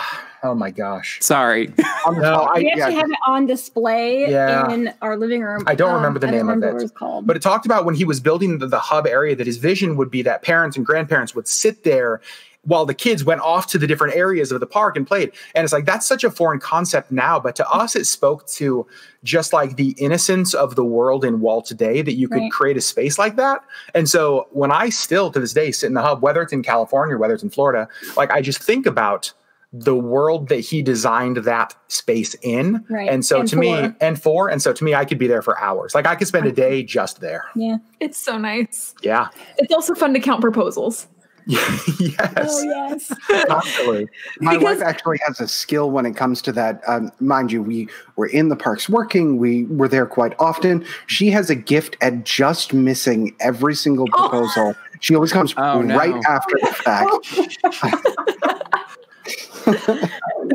Oh 0.47 0.55
my 0.55 0.71
gosh! 0.71 1.19
Sorry. 1.21 1.67
Um, 2.05 2.19
no, 2.19 2.41
I, 2.53 2.59
we 2.59 2.69
actually 2.71 2.93
yeah. 2.93 3.01
have 3.01 3.09
it 3.09 3.17
on 3.27 3.45
display 3.45 4.29
Yeah. 4.31 4.71
in 4.71 4.93
our 5.01 5.17
living 5.17 5.41
room. 5.41 5.63
I 5.67 5.75
don't 5.75 5.89
um, 5.89 5.95
remember 5.95 6.19
the 6.19 6.27
I 6.27 6.31
don't 6.31 6.37
name 6.39 6.49
of 6.49 6.55
remember 6.55 6.69
it. 6.69 6.73
What 6.75 6.83
it's 6.83 6.91
called. 6.91 7.27
But 7.27 7.35
it 7.35 7.41
talked 7.41 7.65
about 7.65 7.85
when 7.85 7.95
he 7.95 8.05
was 8.05 8.19
building 8.19 8.59
the, 8.59 8.67
the 8.67 8.79
hub 8.79 9.05
area 9.07 9.35
that 9.35 9.45
his 9.47 9.57
vision 9.57 9.97
would 9.97 10.09
be 10.09 10.21
that 10.23 10.41
parents 10.43 10.77
and 10.77 10.85
grandparents 10.85 11.35
would 11.35 11.47
sit 11.47 11.83
there 11.83 12.21
while 12.63 12.85
the 12.85 12.93
kids 12.93 13.23
went 13.23 13.39
off 13.39 13.67
to 13.67 13.77
the 13.77 13.87
different 13.87 14.13
areas 14.13 14.51
of 14.51 14.59
the 14.59 14.67
park 14.67 14.97
and 14.97 15.07
played. 15.07 15.31
And 15.55 15.63
it's 15.63 15.71
like 15.71 15.85
that's 15.85 16.05
such 16.05 16.25
a 16.25 16.29
foreign 16.29 16.59
concept 16.59 17.11
now, 17.13 17.39
but 17.39 17.55
to 17.57 17.69
us 17.69 17.95
it 17.95 18.05
spoke 18.05 18.45
to 18.47 18.85
just 19.23 19.53
like 19.53 19.77
the 19.77 19.95
innocence 19.97 20.53
of 20.53 20.75
the 20.75 20.83
world 20.83 21.23
in 21.23 21.39
Walt 21.39 21.65
today 21.65 22.01
that 22.01 22.13
you 22.15 22.27
could 22.27 22.39
Right. 22.41 22.51
create 22.51 22.75
a 22.75 22.81
space 22.81 23.17
like 23.17 23.37
that. 23.37 23.61
And 23.95 24.09
so 24.09 24.47
when 24.51 24.69
I 24.71 24.89
still 24.89 25.31
to 25.31 25.39
this 25.39 25.53
day 25.53 25.71
sit 25.71 25.87
in 25.87 25.93
the 25.93 26.01
hub, 26.01 26.21
whether 26.21 26.41
it's 26.41 26.51
in 26.51 26.61
California 26.61 27.15
or 27.15 27.19
whether 27.19 27.33
it's 27.35 27.43
in 27.43 27.49
Florida, 27.49 27.87
like 28.17 28.31
I 28.31 28.41
just 28.41 28.61
think 28.61 28.85
about 28.85 29.31
the 29.73 29.95
world 29.95 30.47
that 30.49 30.59
he 30.61 30.81
designed 30.81 31.37
that 31.37 31.75
space 31.89 32.35
in. 32.41 32.85
Right. 32.89 33.09
And 33.09 33.25
so 33.25 33.41
And 33.41 33.49
to 33.49 33.55
me, 33.57 33.91
and 33.99 34.21
for, 34.21 34.49
and 34.49 34.61
so 34.61 34.71
to 34.73 34.83
me, 34.83 34.95
I 34.95 35.03
could 35.05 35.19
be 35.19 35.27
there 35.27 35.41
for 35.41 35.59
hours. 35.59 35.93
Like 35.93 36.07
I 36.07 36.15
could 36.15 36.27
spend 36.27 36.45
a 36.47 36.51
day 36.51 36.83
just 36.83 37.19
there. 37.19 37.43
yeah. 37.55 37.77
It's 37.99 38.17
so 38.17 38.37
nice. 38.37 38.95
Yeah. 39.03 39.27
It's 39.57 39.73
also 39.73 39.93
fun 39.93 40.13
to 40.13 40.19
count 40.19 40.39
proposals. 40.41 41.07
yes. 41.47 42.27
Oh 42.35 42.63
yes. 42.63 43.13
Absolutely. 43.49 44.07
my 44.41 44.57
Because- 44.57 44.79
wife 44.79 44.85
actually 44.87 45.17
has 45.25 45.39
a 45.39 45.47
skill 45.47 45.91
when 45.91 46.05
it 46.05 46.15
comes 46.15 46.41
to 46.41 46.51
that. 46.53 46.81
Um, 46.87 47.09
mind 47.21 47.51
you, 47.53 47.61
we 47.63 47.87
were 48.17 48.27
in 48.27 48.49
the 48.49 48.55
parks 48.57 48.89
working. 48.89 49.37
We 49.37 49.63
were 49.65 49.87
there 49.87 50.05
quite 50.05 50.33
often. 50.39 50.85
She 51.07 51.29
has 51.31 51.49
a 51.49 51.55
gift 51.55 51.95
at 52.01 52.25
just 52.25 52.73
missing 52.73 53.33
every 53.39 53.75
single 53.75 54.07
Oh. 54.13 54.27
proposal. 54.29 54.75
She 54.99 55.13
always 55.15 55.31
comes 55.31 55.53
Oh, 55.57 55.81
no. 55.81 55.95
right 55.95 56.15
after 56.27 56.57
the 56.59 56.67
fact. 56.73 58.36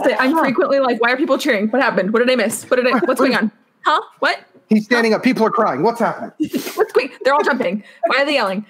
Say, 0.04 0.16
I'm 0.18 0.36
frequently 0.38 0.80
like, 0.80 1.00
why 1.00 1.12
are 1.12 1.16
people 1.16 1.38
cheering? 1.38 1.68
What 1.68 1.82
happened? 1.82 2.12
What 2.12 2.20
did 2.20 2.30
I 2.30 2.36
miss? 2.36 2.64
What 2.70 2.76
did 2.76 2.86
I? 2.86 2.98
What's 3.00 3.20
going 3.20 3.34
on? 3.34 3.50
Huh? 3.84 4.00
What? 4.20 4.38
He's 4.68 4.84
standing 4.84 5.12
up. 5.12 5.24
People 5.24 5.44
are 5.44 5.50
crying. 5.50 5.82
What's 5.82 5.98
happening? 5.98 6.30
What's 6.76 6.92
going? 6.92 7.10
They're 7.24 7.34
all 7.34 7.42
jumping. 7.42 7.82
Why 8.06 8.22
are 8.22 8.24
they 8.24 8.34
yelling? 8.34 8.64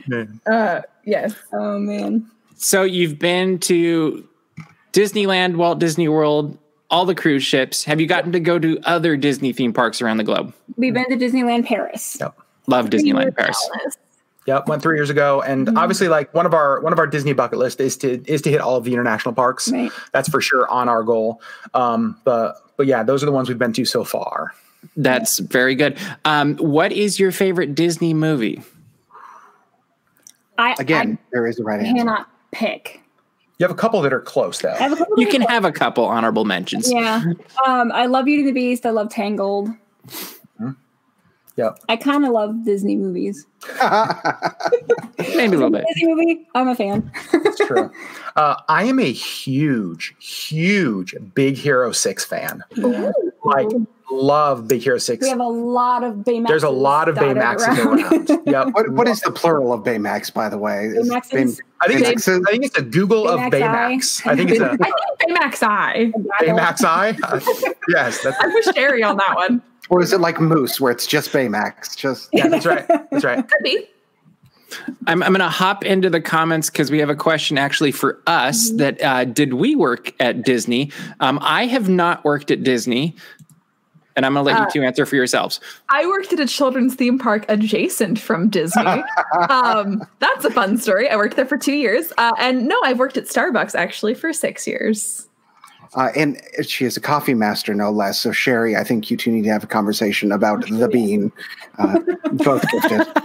Uh, 0.51 0.81
yes. 1.05 1.35
Oh 1.53 1.79
man. 1.79 2.31
So 2.57 2.83
you've 2.83 3.19
been 3.19 3.59
to 3.59 4.27
Disneyland, 4.95 5.57
Walt 5.57 5.81
Disney 5.81 6.09
World, 6.09 6.57
all 6.91 7.05
the 7.05 7.15
cruise 7.15 7.43
ships. 7.43 7.85
Have 7.85 8.01
you 8.01 8.07
gotten 8.07 8.33
to 8.33 8.41
go 8.41 8.59
to 8.59 8.79
other 8.85 9.19
Disney 9.19 9.53
theme 9.53 9.75
parks 9.75 10.01
around 10.01 10.17
the 10.17 10.25
globe? 10.25 10.55
We've 10.77 10.95
been 10.95 11.11
to 11.11 11.17
Disneyland 11.17 11.67
Paris. 11.67 12.17
Yep. 12.19 12.39
Love 12.69 12.89
Disneyland 12.89 13.37
Paris. 13.37 13.69
Yep. 14.47 14.67
Went 14.67 14.83
three 14.83 14.97
years 14.97 15.09
ago. 15.11 15.41
And 15.43 15.67
Mm-hmm. 15.69 15.79
obviously 15.79 16.09
like 16.09 16.33
one 16.35 16.47
of 16.47 16.55
our 16.55 16.81
one 16.81 16.93
of 16.93 16.99
our 16.99 17.07
Disney 17.07 17.33
bucket 17.33 17.59
list 17.59 17.81
is 17.81 17.97
to 17.99 18.23
is 18.31 18.43
to 18.43 18.51
hit 18.51 18.61
all 18.61 18.77
of 18.77 18.85
the 18.85 18.93
international 18.93 19.35
parks. 19.35 19.71
Right. 19.71 19.93
That's 20.13 20.29
for 20.29 20.41
sure 20.41 20.69
on 20.69 20.89
our 20.89 21.03
goal. 21.05 21.41
Um, 21.75 22.17
but 22.25 22.57
but 22.77 22.87
yeah, 22.87 23.03
those 23.05 23.23
are 23.23 23.27
the 23.27 23.33
ones 23.33 23.49
we've 23.49 23.59
been 23.59 23.73
to 23.75 23.85
so 23.85 24.03
far. 24.05 24.53
That's 24.97 25.39
very 25.39 25.77
good. 25.77 25.97
Um, 26.25 26.57
what 26.57 26.91
is 26.91 27.21
your 27.21 27.31
favorite 27.31 27.75
Disney 27.77 28.15
movie? 28.15 28.63
I 30.59 30.75
Again, 30.79 31.19
there 31.33 31.47
is 31.47 31.59
a 31.61 31.63
right 31.65 31.81
I 31.81 31.85
answer. 31.85 31.97
cannot 31.99 32.29
pick. 32.51 33.01
You 33.59 33.65
have 33.65 33.71
a 33.71 33.79
couple 33.79 34.03
that 34.03 34.13
are 34.13 34.21
close 34.21 34.61
though. 34.61 34.71
I 34.73 34.79
have 34.79 34.93
a 34.93 34.97
couple. 34.97 35.21
You 35.21 35.27
of- 35.27 35.33
can 35.33 35.43
have 35.43 35.65
a 35.65 35.71
couple 35.73 36.05
honorable 36.05 36.45
mentions. 36.45 36.91
Yeah. 36.93 37.23
Um, 37.65 37.93
I 37.93 38.07
love 38.07 38.25
Beauty 38.25 38.43
and 38.43 38.49
the 38.49 38.53
Beast. 38.53 38.85
I 38.85 38.91
love 38.91 39.09
Tangled. 39.09 39.69
Yep. 41.57 41.81
I 41.89 41.97
kind 41.97 42.25
of 42.25 42.33
love 42.33 42.65
Disney 42.65 42.97
movies. 42.97 43.47
Maybe 43.79 43.85
a 43.89 45.49
little 45.51 45.71
bit. 45.71 45.85
Disney 45.89 46.15
movie, 46.15 46.49
I'm 46.55 46.69
a 46.69 46.75
fan. 46.75 47.11
It's 47.33 47.59
true. 47.59 47.91
uh, 48.37 48.57
I 48.69 48.85
am 48.85 48.99
a 48.99 49.13
huge, 49.13 50.15
huge 50.19 51.15
Big 51.35 51.57
Hero 51.57 51.93
Six 51.93 52.25
fan. 52.25 52.65
Like 53.45 53.69
love 54.11 54.69
Big 54.69 54.83
Hero 54.83 54.99
Six. 54.99 55.23
We 55.23 55.29
have 55.29 55.41
a 55.41 55.45
lot 55.45 56.05
of 56.05 56.17
Baymax. 56.17 56.49
There's 56.49 56.63
a 56.63 56.71
lot 56.71 57.09
of 57.09 57.17
Baymaxes 57.17 57.85
around. 57.85 58.29
Yep. 58.53 58.69
What, 58.73 58.89
what 58.91 59.09
is 59.09 59.21
the 59.21 59.31
plural 59.31 59.73
of 59.73 59.83
Baymax, 59.85 60.33
by 60.33 60.49
the 60.49 60.59
way? 60.59 60.87
Is 60.87 61.09
Baymaxes. 61.09 61.61
I 61.81 61.89
think 61.89 62.07
it's, 62.07 62.29
I 62.29 62.41
think 62.51 62.65
it's 62.65 62.77
a 62.77 62.83
Google 62.83 63.29
of 63.29 63.41
Baymax 63.41 63.51
Baymax. 63.51 64.27
Eye. 64.27 64.33
I 64.33 64.37
think 64.37 64.51
it's 64.51 64.61
a 64.61 64.71
I 64.73 64.77
think 64.77 65.39
Baymax 65.39 65.63
Eye. 65.63 66.13
Baymax 66.41 66.85
Eye. 66.85 67.17
Uh, 67.23 67.41
yes, 67.89 68.23
that's 68.23 68.37
I 68.41 68.47
wish 68.49 68.67
Sherry 68.75 69.03
on 69.03 69.17
that 69.19 69.35
one. 69.37 69.63
Or 69.91 70.01
is 70.01 70.13
it 70.13 70.21
like 70.21 70.41
Moose, 70.41 70.81
where 70.81 70.93
it's 70.93 71.07
just 71.07 71.31
Baymax? 71.33 71.97
Just 71.97 72.29
yeah, 72.33 72.49
that's 72.49 72.65
right. 72.67 72.87
That's 73.11 73.25
right. 73.25 73.37
Could 73.47 73.63
be. 73.65 73.89
I'm, 75.07 75.23
I'm 75.23 75.33
going 75.33 75.41
to 75.41 75.49
hop 75.49 75.85
into 75.85 76.09
the 76.09 76.21
comments 76.21 76.71
because 76.71 76.91
we 76.91 76.99
have 77.01 77.11
a 77.11 77.15
question 77.17 77.59
actually 77.59 77.93
for 77.93 78.21
us 78.27 78.71
that 78.71 79.03
uh, 79.03 79.25
did 79.25 79.55
we 79.55 79.75
work 79.75 80.15
at 80.19 80.45
Disney? 80.45 80.91
Um, 81.21 81.39
I 81.43 81.67
have 81.67 81.91
not 81.91 82.25
worked 82.25 82.51
at 82.51 82.63
Disney, 82.63 83.15
and 84.17 84.25
I'm 84.25 84.33
going 84.35 84.47
to 84.47 84.51
let 84.51 84.61
Uh, 84.61 84.65
you 84.65 84.71
two 84.81 84.83
answer 84.87 85.05
for 85.05 85.17
yourselves. 85.17 85.61
I 85.91 86.07
worked 86.07 86.33
at 86.33 86.41
a 86.41 86.47
children's 86.47 86.95
theme 86.95 87.19
park 87.19 87.45
adjacent 87.49 88.19
from 88.19 88.49
Disney. 88.49 88.83
um, 89.51 90.07
that's 90.21 90.45
a 90.47 90.51
fun 90.51 90.79
story. 90.79 91.09
I 91.11 91.17
worked 91.17 91.37
there 91.37 91.45
for 91.47 91.59
two 91.59 91.75
years. 91.75 92.13
Uh, 92.17 92.33
and 92.39 92.67
no, 92.67 92.81
I've 92.83 92.99
worked 92.99 93.17
at 93.19 93.25
Starbucks 93.25 93.75
actually 93.75 94.15
for 94.15 94.33
six 94.33 94.67
years. 94.67 95.29
Uh, 95.95 96.11
and 96.17 96.41
she 96.63 96.85
is 96.87 96.97
a 96.97 97.01
coffee 97.01 97.35
master, 97.35 97.75
no 97.75 97.91
less. 97.91 98.21
So, 98.21 98.33
Sherry, 98.33 98.77
I 98.77 98.85
think 98.85 99.11
you 99.11 99.17
two 99.17 99.31
need 99.31 99.45
to 99.45 99.51
have 99.51 99.65
a 99.65 99.67
conversation 99.67 100.33
about 100.33 100.67
the 100.67 100.89
bean. 100.89 101.31
Uh, 101.79 101.99
both 102.33 102.65
gifted. 102.71 103.07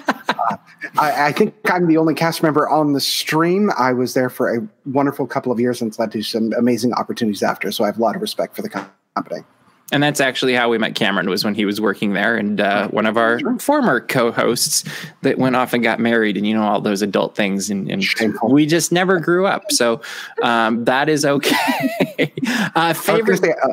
Uh, 0.49 0.57
I, 0.99 1.27
I 1.27 1.31
think 1.31 1.55
I'm 1.65 1.87
the 1.87 1.97
only 1.97 2.13
cast 2.13 2.43
member 2.43 2.69
on 2.69 2.93
the 2.93 3.01
stream. 3.01 3.71
I 3.77 3.91
was 3.91 4.13
there 4.13 4.29
for 4.29 4.55
a 4.55 4.67
wonderful 4.85 5.25
couple 5.25 5.51
of 5.51 5.59
years 5.59 5.81
and 5.81 5.89
it's 5.89 5.99
led 5.99 6.11
to 6.11 6.21
some 6.21 6.53
amazing 6.53 6.93
opportunities 6.93 7.43
after. 7.43 7.71
So, 7.71 7.83
I 7.83 7.87
have 7.87 7.97
a 7.97 8.01
lot 8.01 8.15
of 8.15 8.21
respect 8.21 8.55
for 8.55 8.61
the 8.61 8.69
company. 8.69 9.43
And 9.91 10.03
that's 10.03 10.19
actually 10.19 10.53
how 10.53 10.69
we 10.69 10.77
met 10.77 10.95
Cameron 10.95 11.29
was 11.29 11.45
when 11.45 11.55
he 11.55 11.63
was 11.63 11.79
working 11.79 12.11
there, 12.11 12.35
and 12.35 12.59
uh, 12.59 12.89
one 12.89 13.05
of 13.05 13.15
our 13.15 13.39
former 13.57 14.01
co-hosts 14.01 14.83
that 15.21 15.37
went 15.37 15.55
off 15.55 15.71
and 15.71 15.81
got 15.81 16.01
married, 16.01 16.35
and 16.35 16.45
you 16.45 16.53
know 16.53 16.63
all 16.63 16.81
those 16.81 17.01
adult 17.01 17.35
things, 17.35 17.69
and, 17.69 17.89
and 17.89 18.03
we 18.43 18.65
just 18.65 18.91
never 18.91 19.17
grew 19.19 19.45
up. 19.45 19.71
So 19.71 20.01
um, 20.43 20.83
that 20.85 21.07
is 21.07 21.23
okay. 21.23 22.33
uh, 22.75 22.93
favorite 22.93 23.39
say, 23.39 23.53
uh, 23.63 23.69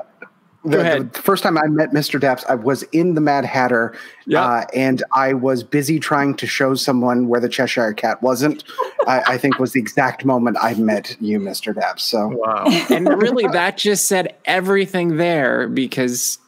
the, 0.64 0.80
ahead. 0.80 1.12
the 1.12 1.22
first 1.22 1.42
time 1.42 1.58
I 1.58 1.66
met 1.66 1.90
Mr. 1.90 2.18
Dapps, 2.20 2.44
I 2.48 2.54
was 2.54 2.82
in 2.92 3.14
the 3.14 3.20
Mad 3.20 3.44
Hatter, 3.44 3.94
Yeah. 4.26 4.42
uh, 4.44 4.64
and 4.74 5.02
I 5.12 5.34
was 5.34 5.62
busy 5.62 5.98
trying 6.00 6.34
to 6.36 6.46
show 6.46 6.74
someone 6.74 7.28
where 7.28 7.40
the 7.40 7.48
Cheshire 7.48 7.92
Cat 7.92 8.22
wasn't. 8.22 8.64
I, 9.06 9.22
I 9.34 9.38
think 9.38 9.58
was 9.58 9.72
the 9.72 9.80
exact 9.80 10.24
moment 10.24 10.56
I 10.60 10.74
met 10.74 11.16
you, 11.20 11.38
Mr. 11.38 11.74
Dapps. 11.74 12.00
So 12.00 12.28
Wow. 12.28 12.64
and 12.90 13.06
really 13.20 13.46
that 13.52 13.76
just 13.76 14.06
said 14.06 14.34
everything 14.46 15.16
there 15.16 15.68
because 15.68 16.38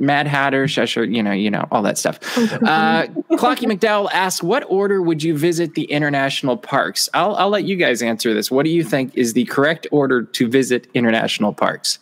Mad 0.00 0.26
Hatter, 0.26 0.66
Cheshire, 0.66 1.04
you 1.04 1.22
know, 1.22 1.30
you 1.32 1.50
know, 1.50 1.66
all 1.70 1.80
that 1.82 1.96
stuff. 1.96 2.18
Uh, 2.36 3.06
Clocky 3.34 3.70
McDowell 3.70 4.10
asks, 4.12 4.42
"What 4.42 4.64
order 4.68 5.00
would 5.00 5.22
you 5.22 5.38
visit 5.38 5.74
the 5.74 5.84
international 5.84 6.56
parks?" 6.56 7.08
I'll 7.14 7.36
I'll 7.36 7.48
let 7.48 7.62
you 7.64 7.76
guys 7.76 8.02
answer 8.02 8.34
this. 8.34 8.50
What 8.50 8.64
do 8.64 8.70
you 8.70 8.82
think 8.82 9.16
is 9.16 9.34
the 9.34 9.44
correct 9.44 9.86
order 9.92 10.22
to 10.24 10.48
visit 10.48 10.88
international 10.94 11.52
parks? 11.52 12.00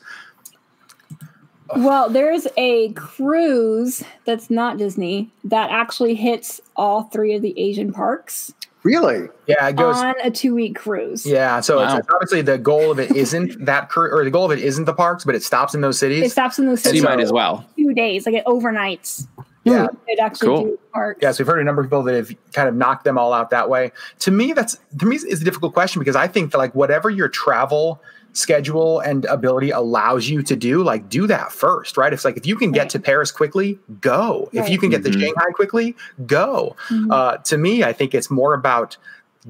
Well, 1.77 2.11
there's 2.11 2.47
a 2.57 2.93
cruise 2.93 4.03
that's 4.25 4.51
not 4.51 4.77
Disney 4.79 5.31
that 5.45 5.71
actually 5.71 6.15
hits 6.15 6.61
all 6.77 7.05
three 7.05 7.35
of 7.35 7.43
the 7.43 7.59
Asian 7.59 7.93
parks 7.93 8.53
Really? 8.85 9.29
Yeah, 9.47 9.69
it 9.69 9.77
goes. 9.77 9.97
on 9.99 10.15
a 10.25 10.31
two 10.33 10.57
week 10.57 10.75
cruise. 10.75 11.25
Yeah, 11.25 11.61
so 11.61 11.77
Wow. 11.79 11.99
it's, 11.99 12.09
obviously 12.13 12.43
the 12.43 12.59
goal 12.59 12.91
of 12.91 12.99
it 12.99 13.15
isn't 13.15 13.65
that 13.65 13.91
cur- 13.91 14.11
or 14.11 14.25
the 14.25 14.31
goal 14.33 14.45
of 14.45 14.51
it 14.51 14.59
isn't 14.59 14.87
the 14.87 14.93
parks, 14.93 15.25
but 15.25 15.37
it 15.37 15.45
stops 15.45 15.73
in 15.73 15.83
those 15.83 16.01
cities. 16.01 16.25
It 16.25 16.31
stops 16.33 16.59
in 16.59 16.67
those 16.67 16.83
So 16.83 16.89
you 16.89 16.95
cities 16.97 17.05
might 17.05 17.21
as 17.21 17.31
well. 17.31 17.65
two 17.77 17.95
days, 17.95 18.27
like 18.27 18.35
it 18.35 18.45
overnights. 18.45 19.29
Yeah. 19.63 19.87
It 20.09 20.19
actually 20.19 20.49
Cool. 20.49 20.65
do 20.65 20.79
parks. 20.93 21.21
Yeah, 21.23 21.31
so 21.31 21.45
we've 21.45 21.47
heard 21.47 21.61
a 21.61 21.65
number 21.65 21.81
of 21.83 21.87
people 21.87 22.03
that 22.03 22.17
have 22.17 22.33
kind 22.53 22.69
of 22.69 22.75
knocked 22.75 23.05
them 23.05 23.17
all 23.17 23.33
out 23.33 23.51
that 23.51 23.71
way. 23.71 23.93
To 24.19 24.33
me, 24.33 24.53
that's 24.53 24.77
to 24.99 25.07
me 25.07 25.15
is 25.15 25.41
a 25.41 25.45
difficult 25.45 25.75
question 25.75 26.01
because 26.01 26.17
I 26.17 26.27
think 26.27 26.51
that 26.51 26.59
like 26.59 26.75
whatever 26.75 27.09
your 27.09 27.29
travel 27.29 28.03
schedule 28.33 29.01
and 29.01 29.25
ability 29.27 29.71
allows 29.71 30.29
you 30.29 30.43
to 30.43 30.57
do, 30.57 30.83
like 30.83 31.09
do 31.09 31.27
that 31.27 31.53
first, 31.53 31.97
right? 31.97 32.13
It's 32.13 32.25
like 32.25 32.37
if 32.37 32.47
you 32.47 32.57
can 32.57 32.73
get 32.73 32.83
Right. 32.83 32.91
to 32.91 33.01
Paris 33.01 33.31
quickly, 33.31 33.79
go. 34.01 34.49
If 34.53 34.69
you 34.69 34.73
Right. 34.75 34.81
can 34.81 34.91
get 34.91 35.05
to 35.05 35.11
Mhm. 35.11 35.21
Shanghai 35.21 35.51
quickly, 35.55 35.97
go. 36.27 36.75
Mhm. 36.89 37.11
Uh, 37.11 37.37
to 37.39 37.59
me, 37.59 37.85
I 37.85 37.93
think 37.93 38.15
it's 38.15 38.31
more 38.31 38.55
about 38.55 38.97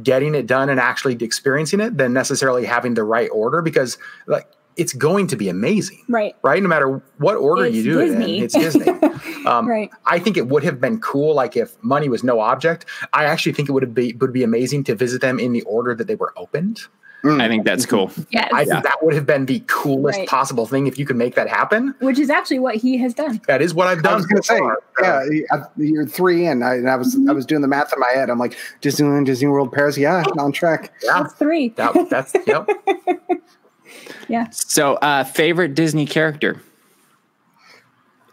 getting 0.02 0.34
it 0.34 0.46
done 0.46 0.68
and 0.70 0.80
actually 0.80 1.14
experiencing 1.20 1.78
it 1.80 1.98
than 1.98 2.12
necessarily 2.12 2.64
having 2.64 2.94
the 2.94 3.04
right 3.04 3.28
order 3.32 3.60
because 3.62 3.98
like 4.26 4.46
it's 4.76 4.94
going 4.94 5.26
to 5.26 5.36
be 5.36 5.50
amazing 5.50 5.98
right. 6.08 6.34
right? 6.42 6.62
No 6.62 6.68
matter 6.68 7.02
what 7.18 7.36
order 7.36 7.66
It's 7.66 7.76
you 7.76 7.82
do 7.82 7.98
Disney. 7.98 8.38
it 8.38 8.38
in, 8.38 8.44
it's 8.44 8.54
Disney. 8.54 8.86
Um, 9.46 9.68
Right. 9.68 9.90
I 10.06 10.18
think 10.20 10.36
it 10.36 10.46
would 10.48 10.62
have 10.64 10.80
been 10.80 10.98
cool, 11.00 11.34
like 11.34 11.56
if 11.56 11.72
money 11.82 12.08
was 12.08 12.22
no 12.24 12.38
object. 12.40 12.86
I 13.12 13.24
actually 13.24 13.52
think 13.52 13.68
it 13.68 13.72
would 13.72 13.82
have 13.82 13.92
be 13.94 14.16
would 14.20 14.32
be 14.32 14.44
amazing 14.44 14.84
to 14.84 14.94
visit 14.94 15.20
them 15.20 15.38
in 15.40 15.52
the 15.52 15.62
order 15.62 15.94
that 15.96 16.06
they 16.06 16.14
were 16.14 16.32
opened. 16.36 16.82
I 17.24 17.46
think 17.48 17.64
that's 17.64 17.86
cool. 17.86 18.10
Yes. 18.30 18.50
I 18.52 18.64
think 18.64 18.82
that 18.82 19.02
would 19.02 19.14
have 19.14 19.26
been 19.26 19.46
the 19.46 19.62
coolest 19.68 20.18
Right. 20.18 20.28
possible 20.28 20.66
thing 20.66 20.86
if 20.86 20.98
you 20.98 21.06
could 21.06 21.16
make 21.16 21.34
that 21.36 21.48
happen. 21.48 21.94
Which 22.00 22.18
is 22.18 22.30
actually 22.30 22.58
what 22.58 22.74
he 22.76 22.98
has 22.98 23.14
done. 23.14 23.40
That 23.46 23.62
is 23.62 23.74
what 23.74 23.86
I've 23.86 24.02
done. 24.02 24.06
I 24.06 24.10
done. 24.10 24.16
was 24.16 24.26
going 24.26 24.42
to 24.42 24.46
so 24.46 24.54
say, 24.54 24.58
far. 24.60 24.82
yeah, 25.00 25.56
I- 25.58 25.66
you're 25.76 26.06
three 26.06 26.46
in. 26.46 26.62
I, 26.62 26.74
and 26.76 26.90
I 26.90 26.96
was 26.96 27.16
I 27.28 27.32
was 27.32 27.46
doing 27.46 27.62
the 27.62 27.68
math 27.68 27.92
in 27.92 28.00
my 28.00 28.08
head. 28.10 28.28
I'm 28.30 28.38
like 28.38 28.56
Disneyland, 28.80 29.26
Disney 29.26 29.48
World, 29.48 29.72
Paris. 29.72 29.96
Yeah, 29.96 30.24
on 30.38 30.50
track. 30.52 30.92
yeah, 31.04 31.22
That's 31.22 31.34
three. 31.34 31.68
that, 31.70 32.10
that's 32.10 32.34
yep. 32.46 32.68
Yeah. 34.28 34.48
So, 34.50 34.94
uh, 34.94 35.24
favorite 35.24 35.74
Disney 35.74 36.06
character? 36.06 36.60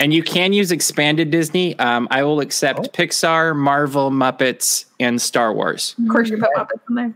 And 0.01 0.13
you 0.13 0.23
can 0.23 0.53
use 0.53 0.71
expanded 0.71 1.29
Disney. 1.29 1.77
Um, 1.77 2.07
I 2.09 2.23
will 2.23 2.39
accept 2.39 2.79
Oh. 2.79 2.83
Pixar, 2.83 3.53
Marvel, 3.55 4.11
Muppets, 4.11 4.85
and 4.99 5.21
Star 5.21 5.53
Wars. 5.53 5.93
Of 6.01 6.07
course, 6.09 6.29
you 6.29 6.37
put 6.37 6.49
Muppets 6.55 6.79
in 6.89 6.95
there. 6.95 7.13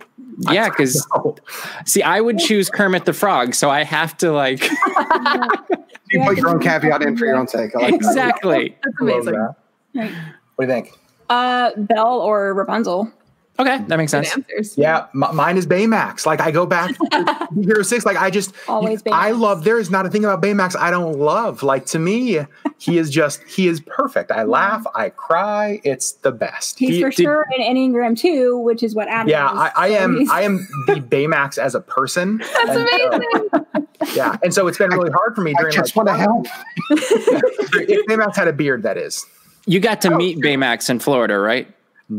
Yeah, 0.51 0.67
because 0.69 1.07
see, 1.85 2.01
I 2.01 2.19
would 2.19 2.39
choose 2.39 2.69
Kermit 2.69 3.05
the 3.05 3.13
Frog, 3.13 3.53
so 3.55 3.69
I 3.69 3.83
have 3.83 4.17
to 4.17 4.31
like 4.33 4.61
You 6.11 6.23
put 6.25 6.37
your 6.37 6.49
own 6.49 6.59
caveat 6.59 7.01
in 7.03 7.15
for 7.17 7.25
your 7.25 7.35
own 7.37 7.47
sake. 7.47 7.71
I 7.75 7.79
like 7.83 7.91
that. 7.91 7.95
exactly. 7.95 8.77
That's 8.83 8.95
amazing. 9.01 9.33
that. 9.33 9.55
Right. 9.95 10.11
What 10.55 10.65
do 10.65 10.71
you 10.73 10.81
think? 10.83 10.97
Uh, 11.29 11.71
Belle 11.77 12.19
or 12.19 12.53
Rapunzel. 12.53 13.11
Okay, 13.59 13.77
that 13.87 13.97
makes 13.97 14.11
sense. 14.11 14.31
answers. 14.35 14.75
Yeah, 14.77 15.05
m- 15.13 15.35
mine 15.35 15.57
is 15.57 15.67
Baymax. 15.67 16.25
Like 16.25 16.41
I 16.41 16.49
go 16.49 16.65
back 16.65 16.95
to 16.97 17.47
Hero 17.61 17.83
Six. 17.83 18.03
Like 18.03 18.17
I 18.17 18.31
just 18.31 18.51
Always 18.67 19.03
Baymax. 19.03 19.11
I 19.13 19.31
love. 19.31 19.63
There 19.63 19.77
is 19.77 19.91
not 19.91 20.07
a 20.07 20.09
thing 20.09 20.25
about 20.25 20.41
Baymax 20.41 20.75
I 20.75 20.89
don't 20.89 21.19
love. 21.19 21.61
Like 21.61 21.85
to 21.87 21.99
me, 21.99 22.39
he 22.79 22.97
is 22.97 23.11
just 23.11 23.43
he 23.43 23.67
is 23.67 23.79
perfect. 23.81 24.31
I 24.31 24.41
laugh, 24.41 24.83
I 24.95 25.09
cry. 25.09 25.79
It's 25.83 26.13
the 26.13 26.31
best. 26.31 26.79
He's 26.79 26.95
He- 26.95 27.01
for 27.03 27.09
did- 27.11 27.17
sure 27.23 27.45
an 27.55 27.61
Enneagram 27.75 28.17
two, 28.17 28.57
which 28.57 28.81
is 28.81 28.95
what 28.95 29.07
Adam. 29.07 29.29
yeah. 29.29 29.47
I, 29.47 29.71
I 29.75 29.87
am. 29.89 30.27
I 30.31 30.41
am 30.41 30.67
the 30.87 30.95
Baymax 30.95 31.59
as 31.59 31.75
a 31.75 31.81
person. 31.81 32.37
That's 32.65 32.69
And 32.69 32.89
so- 32.89 33.07
amazing. 33.11 33.87
yeah, 34.15 34.35
and 34.41 34.51
so 34.51 34.65
it's 34.67 34.79
been 34.79 34.89
really 34.89 35.11
hard 35.11 35.35
for 35.35 35.41
me 35.41 35.53
I 35.55 35.61
during. 35.61 35.75
just 35.75 35.95
like, 35.95 36.07
want 36.07 36.17
to 36.17 36.23
help. 36.23 36.47
if 36.89 38.05
Baymax 38.07 38.35
had 38.35 38.47
a 38.47 38.53
beard, 38.53 38.81
that 38.83 38.97
is. 38.97 39.25
You 39.67 39.79
got 39.79 40.01
to 40.01 40.11
oh. 40.13 40.17
meet 40.17 40.39
Baymax 40.39 40.89
in 40.89 40.97
Florida, 40.99 41.37
right? 41.37 41.67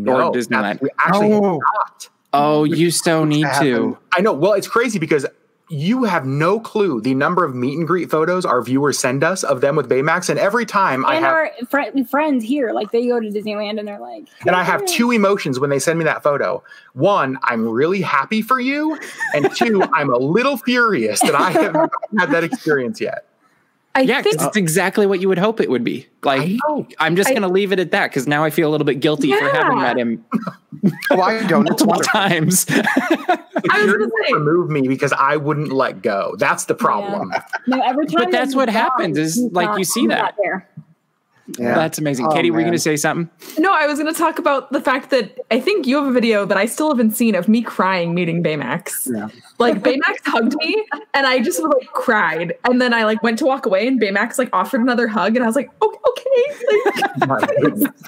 No, 0.02 0.32
Disneyland. 0.32 0.80
we 0.82 0.90
actually 0.98 1.30
have 1.30 1.42
No. 1.42 1.58
not. 1.58 2.08
Oh, 2.32 2.60
oh 2.60 2.64
you 2.64 2.90
so 2.90 3.24
need 3.24 3.46
to. 3.60 3.96
I 4.16 4.20
know. 4.20 4.32
Well, 4.32 4.54
it's 4.54 4.68
crazy 4.68 4.98
because 4.98 5.24
you 5.70 6.04
have 6.04 6.26
no 6.26 6.60
clue 6.60 7.00
the 7.00 7.14
number 7.14 7.42
of 7.44 7.54
meet 7.54 7.78
and 7.78 7.86
greet 7.86 8.10
photos 8.10 8.44
our 8.44 8.60
viewers 8.60 8.98
send 8.98 9.24
us 9.24 9.42
of 9.42 9.60
them 9.62 9.76
with 9.76 9.88
Baymax, 9.88 10.28
and 10.28 10.38
every 10.38 10.66
time 10.66 11.06
I 11.06 11.14
have 11.16 11.32
our 11.32 11.50
fr- 11.70 12.04
friends 12.08 12.44
here, 12.44 12.72
like 12.72 12.90
they 12.90 13.06
go 13.06 13.18
to 13.18 13.28
Disneyland 13.28 13.78
and 13.78 13.88
they're 13.88 13.98
like, 13.98 14.26
and 14.46 14.54
I 14.54 14.62
have 14.62 14.84
two 14.84 15.10
emotions 15.10 15.58
when 15.58 15.70
they 15.70 15.78
send 15.78 15.98
me 15.98 16.04
that 16.04 16.22
photo. 16.22 16.62
One, 16.92 17.38
I'm 17.44 17.66
really 17.66 18.02
happy 18.02 18.42
for 18.42 18.60
you, 18.60 18.98
and 19.34 19.50
two, 19.56 19.82
I'm 19.94 20.12
a 20.12 20.18
little 20.18 20.58
furious 20.58 21.20
that 21.20 21.34
I 21.34 21.50
haven't 21.52 21.90
had 22.18 22.30
that 22.30 22.44
experience 22.44 23.00
yet. 23.00 23.24
I 23.96 24.00
Yeah, 24.00 24.22
think 24.22 24.34
because 24.34 24.48
it's 24.48 24.56
exactly 24.56 25.06
what 25.06 25.20
you 25.20 25.28
would 25.28 25.38
hope 25.38 25.60
it 25.60 25.70
would 25.70 25.84
be. 25.84 26.06
Like. 26.24 26.58
I'm 26.98 27.14
just 27.14 27.30
I- 27.30 27.34
gonna 27.34 27.48
leave 27.48 27.70
it 27.72 27.78
at 27.78 27.92
that 27.92 28.10
because 28.10 28.26
now 28.26 28.42
I 28.44 28.50
feel 28.50 28.68
a 28.68 28.72
little 28.72 28.84
bit 28.84 28.96
guilty 28.96 29.32
for 29.32 29.48
having 29.48 29.78
met 29.78 29.96
him 29.98 30.24
Oh, 31.10 31.20
I 31.20 31.46
don't. 31.46 31.66
It's 31.70 31.82
multiple 31.86 31.86
wonderful. 31.86 32.12
times. 32.12 32.66
I 32.70 32.74
was 32.76 33.86
You're 33.86 33.98
gonna 33.98 33.98
gonna 33.98 34.10
say 34.26 34.32
remove 34.34 34.68
me 34.70 34.88
because 34.88 35.12
I 35.12 35.36
wouldn't 35.36 35.72
let 35.72 36.02
go. 36.02 36.34
That's 36.38 36.64
the 36.66 36.74
problem. 36.74 37.32
no, 37.66 37.80
every 37.80 38.06
time. 38.06 38.24
But 38.24 38.30
that's 38.32 38.54
what 38.54 38.66
gone, 38.66 38.74
happens 38.74 39.16
is, 39.16 39.38
like, 39.52 39.68
not- 39.68 39.78
you 39.78 39.84
see 39.84 40.06
that. 40.08 40.34
there. 40.42 40.68
Yeah. 41.58 41.74
That's 41.74 41.98
amazing. 41.98 42.26
Oh, 42.26 42.30
Katie, 42.30 42.50
were 42.50 42.60
you 42.60 42.64
gonna 42.64 42.78
say 42.78 42.96
something? 42.96 43.30
no. 43.58 43.72
I 43.72 43.86
was 43.86 43.98
gonna 43.98 44.14
talk 44.14 44.38
about 44.38 44.72
the 44.72 44.80
fact 44.80 45.10
that 45.10 45.38
I 45.50 45.60
think 45.60 45.86
you 45.86 45.96
have 45.96 46.06
a 46.06 46.12
video 46.12 46.46
that 46.46 46.56
I 46.56 46.64
still 46.66 46.88
haven't 46.88 47.12
seen 47.12 47.34
of 47.34 47.48
me 47.48 47.60
crying 47.62 48.14
meeting 48.14 48.42
Baymax. 48.42 49.10
Yeah. 49.12 49.28
Like 49.58 49.82
Baymax 49.82 50.16
hugged 50.24 50.54
me 50.58 50.86
and 51.12 51.26
I 51.26 51.40
just 51.40 51.62
like 51.62 51.88
cried, 51.92 52.54
and 52.64 52.80
then 52.80 52.94
I 52.94 53.04
like 53.04 53.22
went 53.22 53.38
to 53.40 53.46
walk 53.46 53.66
away, 53.66 53.86
and 53.86 54.00
Baymax 54.00 54.38
like 54.38 54.48
offered 54.52 54.80
another 54.80 55.06
hug, 55.06 55.36
and 55.36 55.44
I 55.44 55.46
was 55.46 55.56
like, 55.56 55.70
okay, 55.82 55.98
okay. 56.10 56.84
Like, 56.86 57.20
oh 57.22 57.26
My. 57.26 57.88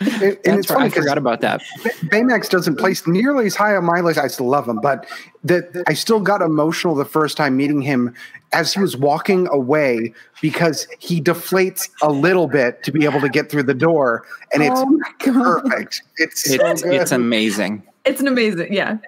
And, 0.00 0.36
and 0.44 0.58
it's 0.58 0.66
funny 0.66 0.86
I 0.86 0.88
forgot 0.88 1.16
about 1.16 1.42
that. 1.42 1.62
Baymax 2.06 2.50
doesn't 2.50 2.76
place 2.76 3.06
nearly 3.06 3.46
as 3.46 3.54
high 3.54 3.76
on 3.76 3.84
my 3.84 4.00
list. 4.00 4.18
I 4.18 4.26
still 4.26 4.48
love 4.48 4.68
him, 4.68 4.80
but 4.82 5.06
that 5.44 5.84
I 5.86 5.94
still 5.94 6.18
got 6.18 6.42
emotional 6.42 6.96
the 6.96 7.04
first 7.04 7.36
time 7.36 7.56
meeting 7.56 7.82
him 7.82 8.12
as 8.52 8.74
he 8.74 8.80
was 8.80 8.96
walking 8.96 9.48
away 9.50 10.12
because 10.40 10.86
he 10.98 11.20
deflates 11.20 11.88
a 12.02 12.10
little 12.10 12.46
bit 12.48 12.82
to 12.84 12.92
be 12.92 13.04
able 13.04 13.20
to 13.20 13.28
get 13.28 13.50
through 13.50 13.62
the 13.64 13.74
door, 13.74 14.24
and 14.52 14.62
it's 14.62 14.72
oh 14.76 15.00
perfect. 15.18 16.02
It's 16.18 16.44
so 16.44 16.66
It's 16.66 16.82
good. 16.82 16.94
it's 16.94 17.12
amazing. 17.12 17.82
it's 18.04 18.20
an 18.20 18.28
amazing, 18.28 18.72
yeah. 18.72 18.98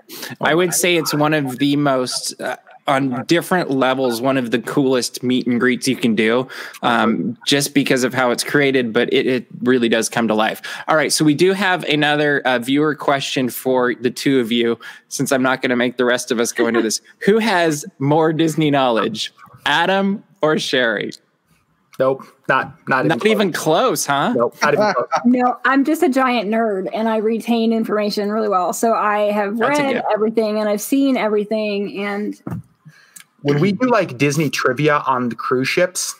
I 0.40 0.54
would 0.54 0.72
say 0.74 0.96
it's 0.96 1.12
one 1.14 1.34
of 1.34 1.58
the 1.58 1.76
most, 1.76 2.40
uh, 2.40 2.56
on 2.86 3.24
different 3.26 3.70
levels, 3.70 4.20
one 4.20 4.36
of 4.36 4.50
the 4.50 4.58
coolest 4.58 5.22
meet 5.22 5.46
and 5.46 5.58
greets 5.58 5.88
you 5.88 5.96
can 5.96 6.14
do, 6.14 6.46
um, 6.82 7.36
just 7.46 7.74
because 7.74 8.04
of 8.04 8.12
how 8.12 8.30
it's 8.30 8.44
created. 8.44 8.92
But 8.92 9.12
it, 9.12 9.26
it 9.26 9.46
really 9.62 9.88
does 9.88 10.08
come 10.08 10.28
to 10.28 10.34
life. 10.34 10.60
All 10.88 10.96
right, 10.96 11.12
so 11.12 11.24
we 11.24 11.34
do 11.34 11.52
have 11.52 11.84
another 11.84 12.40
uh, 12.44 12.58
viewer 12.58 12.94
question 12.94 13.48
for 13.48 13.94
the 13.94 14.10
two 14.10 14.40
of 14.40 14.52
you. 14.52 14.78
Since 15.08 15.32
I'm 15.32 15.42
not 15.42 15.62
going 15.62 15.70
to 15.70 15.76
make 15.76 15.96
the 15.96 16.04
rest 16.04 16.30
of 16.30 16.40
us 16.40 16.52
go 16.52 16.66
into 16.66 16.82
this, 16.82 17.00
who 17.20 17.38
has 17.38 17.84
more 17.98 18.32
Disney 18.32 18.70
knowledge, 18.70 19.32
Adam 19.64 20.22
or 20.42 20.58
Sherry? 20.58 21.12
Nope, 21.98 22.24
not 22.48 22.76
not, 22.88 23.06
Not 23.06 23.24
even 23.24 23.52
close, 23.52 24.04
huh? 24.04 24.32
Nope, 24.32 24.56
not 24.60 24.74
even 24.74 24.92
close. 24.94 25.06
No, 25.24 25.58
I'm 25.64 25.84
just 25.84 26.02
a 26.02 26.08
giant 26.08 26.50
nerd, 26.50 26.88
and 26.92 27.08
I 27.08 27.18
retain 27.18 27.72
information 27.72 28.30
really 28.30 28.48
well. 28.48 28.72
So 28.72 28.94
I 28.94 29.30
have 29.30 29.56
That's 29.56 29.78
read 29.78 30.02
everything, 30.12 30.58
and 30.58 30.68
I've 30.68 30.80
seen 30.80 31.16
everything, 31.16 32.04
and 32.04 32.34
when 33.44 33.60
we 33.60 33.72
do 33.72 33.86
like 33.88 34.16
Disney 34.16 34.48
trivia 34.48 35.02
on 35.06 35.28
the 35.28 35.34
cruise 35.34 35.68
ships, 35.68 36.14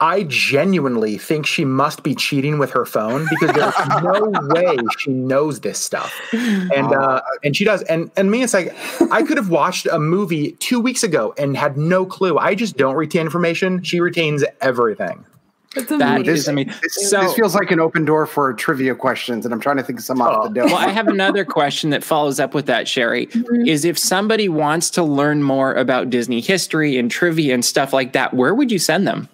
I 0.00 0.22
genuinely 0.22 1.18
think 1.18 1.44
she 1.44 1.66
must 1.66 2.02
be 2.02 2.14
cheating 2.14 2.58
with 2.58 2.70
her 2.70 2.86
phone 2.86 3.26
because 3.28 3.54
there's 3.54 4.02
no 4.02 4.32
way 4.54 4.78
she 4.98 5.10
knows 5.10 5.60
this 5.60 5.78
stuff. 5.78 6.18
And 6.32 6.94
uh, 6.94 7.20
and 7.44 7.54
she 7.54 7.66
does. 7.66 7.82
And 7.82 8.10
and 8.16 8.30
me, 8.30 8.42
it's 8.42 8.54
like 8.54 8.74
I 9.12 9.22
could 9.22 9.36
have 9.36 9.50
watched 9.50 9.86
a 9.86 9.98
movie 9.98 10.52
two 10.52 10.80
weeks 10.80 11.02
ago 11.02 11.34
and 11.36 11.54
had 11.56 11.76
no 11.76 12.06
clue. 12.06 12.38
I 12.38 12.54
just 12.54 12.78
don't 12.78 12.94
retain 12.94 13.22
information. 13.22 13.82
She 13.82 14.00
retains 14.00 14.44
everything. 14.62 15.26
It's 15.76 15.88
That 15.90 16.20
amazing. 16.22 16.58
is, 16.60 16.68
I 16.68 16.78
This, 16.82 17.10
so 17.10 17.20
this 17.22 17.34
feels 17.34 17.54
like 17.54 17.70
an 17.70 17.78
open 17.78 18.04
door 18.04 18.24
for 18.26 18.52
trivia 18.54 18.94
questions, 18.94 19.44
and 19.44 19.52
I'm 19.52 19.60
trying 19.60 19.76
to 19.76 19.82
think 19.82 19.98
of 19.98 20.04
some 20.04 20.20
off 20.22 20.44
the 20.48 20.60
dome. 20.60 20.66
Well, 20.70 20.76
I 20.76 20.88
have 20.88 21.08
another 21.08 21.44
question 21.44 21.90
that 21.90 22.02
follows 22.02 22.40
up 22.40 22.54
with 22.54 22.66
that, 22.66 22.88
Sherry. 22.88 23.28
Is 23.66 23.84
if 23.84 23.98
somebody 23.98 24.48
wants 24.48 24.88
to 24.90 25.02
learn 25.02 25.42
more 25.42 25.74
about 25.74 26.08
Disney 26.10 26.40
history 26.40 26.96
and 26.96 27.10
trivia 27.10 27.52
and 27.52 27.62
stuff 27.64 27.92
like 27.92 28.12
that, 28.14 28.32
where 28.34 28.54
would 28.54 28.72
you 28.72 28.78
send 28.78 29.06
them? 29.06 29.28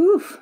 oof. 0.00 0.38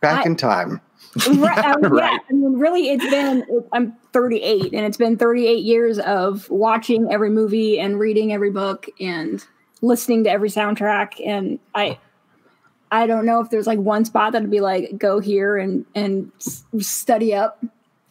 Back 0.00 0.24
I- 0.24 0.26
in 0.30 0.36
time. 0.36 0.80
right, 1.28 1.58
um, 1.64 1.82
yeah, 1.82 1.88
Right. 1.88 2.20
I 2.28 2.32
mean, 2.32 2.58
really, 2.58 2.90
it's 2.90 3.04
been. 3.08 3.44
I'm 3.72 3.92
38, 4.12 4.72
and 4.74 4.84
it's 4.84 4.96
been 4.96 5.16
38 5.16 5.64
years 5.64 5.98
of 6.00 6.48
watching 6.50 7.08
every 7.10 7.30
movie 7.30 7.78
and 7.80 7.98
reading 7.98 8.32
every 8.32 8.50
book 8.50 8.86
and 9.00 9.44
listening 9.82 10.24
to 10.24 10.30
every 10.30 10.50
soundtrack. 10.50 11.14
And 11.26 11.58
I, 11.74 11.98
I 12.90 13.06
don't 13.06 13.26
know 13.26 13.40
if 13.40 13.50
there's 13.50 13.66
like 13.66 13.78
one 13.78 14.04
spot 14.04 14.32
that'd 14.32 14.50
be 14.50 14.60
like, 14.60 14.96
go 14.98 15.18
here 15.20 15.56
and 15.56 15.84
and 15.94 16.30
study 16.78 17.34
up. 17.34 17.62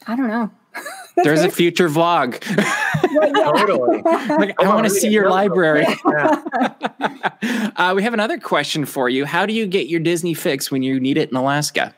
I 0.05 0.15
don't 0.15 0.27
know. 0.27 0.51
There's 1.23 1.41
a 1.41 1.49
future 1.49 1.89
vlog. 1.89 2.39
totally. 2.39 4.01
Like, 4.03 4.61
I 4.61 4.67
want 4.67 4.85
to 4.85 4.91
see 4.91 5.09
your 5.09 5.23
Yeah. 5.25 5.29
library. 5.31 5.85
Yeah. 6.05 7.71
uh, 7.75 7.93
we 7.95 8.03
have 8.03 8.13
another 8.13 8.37
question 8.37 8.85
for 8.85 9.09
you. 9.09 9.25
How 9.25 9.47
do 9.47 9.53
you 9.53 9.65
get 9.65 9.87
your 9.87 9.99
Disney 9.99 10.35
fix 10.35 10.69
when 10.69 10.83
you 10.83 10.99
need 10.99 11.17
it 11.17 11.31
in 11.31 11.35
Alaska? 11.35 11.95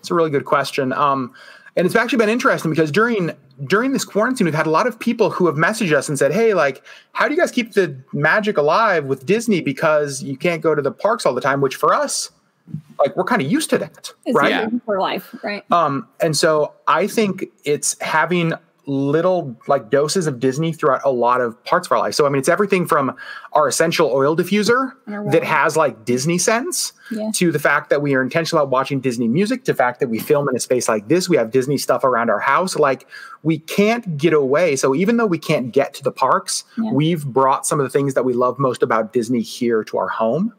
It's 0.00 0.10
a 0.10 0.14
really 0.14 0.30
good 0.30 0.44
question. 0.44 0.92
Um, 0.92 1.32
and 1.76 1.86
it's 1.86 1.94
actually 1.94 2.18
been 2.18 2.28
interesting 2.28 2.70
because 2.70 2.90
during 2.90 3.32
during 3.66 3.92
this 3.92 4.04
quarantine, 4.04 4.46
we've 4.46 4.54
had 4.54 4.66
a 4.66 4.70
lot 4.70 4.86
of 4.86 4.98
people 4.98 5.30
who 5.30 5.46
have 5.46 5.56
messaged 5.56 5.92
us 5.92 6.08
and 6.08 6.18
said, 6.18 6.32
"Hey, 6.32 6.54
like, 6.54 6.82
how 7.12 7.28
do 7.28 7.34
you 7.34 7.40
guys 7.40 7.50
keep 7.50 7.72
the 7.72 7.96
magic 8.12 8.56
alive 8.56 9.04
with 9.04 9.26
Disney 9.26 9.60
because 9.60 10.22
you 10.22 10.36
can't 10.36 10.62
go 10.62 10.74
to 10.74 10.82
the 10.82 10.92
parks 10.92 11.26
all 11.26 11.34
the 11.34 11.40
time?" 11.40 11.60
Which 11.60 11.76
for 11.76 11.92
us, 11.94 12.30
like, 12.98 13.16
we're 13.16 13.24
kind 13.24 13.42
of 13.42 13.50
used 13.50 13.70
to 13.70 13.78
that, 13.78 14.12
It's 14.26 14.34
right? 14.36 14.50
Yeah. 14.50 14.68
for 14.84 15.00
life, 15.00 15.34
right? 15.42 15.64
Um, 15.72 16.06
and 16.20 16.36
so 16.36 16.72
I 16.86 17.06
think 17.06 17.46
it's 17.64 18.00
having 18.00 18.52
little 18.90 19.56
like 19.68 19.88
doses 19.90 20.26
of 20.26 20.40
Disney 20.40 20.72
throughout 20.72 21.00
a 21.04 21.10
lot 21.10 21.40
of 21.40 21.62
parts 21.64 21.86
of 21.86 21.92
our 21.92 21.98
life. 21.98 22.14
So 22.14 22.26
I 22.26 22.28
mean, 22.28 22.40
it's 22.40 22.48
everything 22.48 22.86
from 22.86 23.14
our 23.52 23.68
essential 23.68 24.10
oil 24.10 24.36
diffuser 24.36 24.92
that 25.32 25.44
has 25.44 25.76
like 25.76 26.04
Disney 26.04 26.38
scents 26.38 26.92
Yeah. 27.10 27.30
to 27.34 27.52
the 27.52 27.58
fact 27.58 27.90
that 27.90 28.02
we 28.02 28.14
are 28.14 28.22
intentional 28.22 28.62
about 28.64 28.70
watching 28.72 29.00
Disney 29.00 29.28
music, 29.28 29.64
to 29.64 29.72
the 29.72 29.76
fact 29.76 30.00
that 30.00 30.08
we 30.08 30.18
film 30.18 30.48
in 30.48 30.56
a 30.56 30.60
space 30.60 30.88
like 30.88 31.08
this, 31.08 31.28
we 31.28 31.36
have 31.36 31.50
Disney 31.50 31.78
stuff 31.78 32.02
around 32.04 32.30
our 32.30 32.40
house. 32.40 32.76
Like 32.76 33.06
we 33.42 33.58
can't 33.58 34.16
get 34.16 34.32
away. 34.32 34.76
So 34.76 34.94
even 34.94 35.16
though 35.16 35.26
we 35.26 35.38
can't 35.38 35.72
get 35.72 35.94
to 35.94 36.02
the 36.02 36.12
parks, 36.12 36.64
Yeah. 36.76 36.90
we've 36.92 37.24
brought 37.24 37.66
some 37.66 37.78
of 37.80 37.84
the 37.84 37.90
things 37.90 38.14
that 38.14 38.24
we 38.24 38.32
love 38.32 38.58
most 38.58 38.82
about 38.82 39.12
Disney 39.12 39.40
here 39.40 39.84
to 39.84 39.98
our 39.98 40.08
home. 40.08 40.52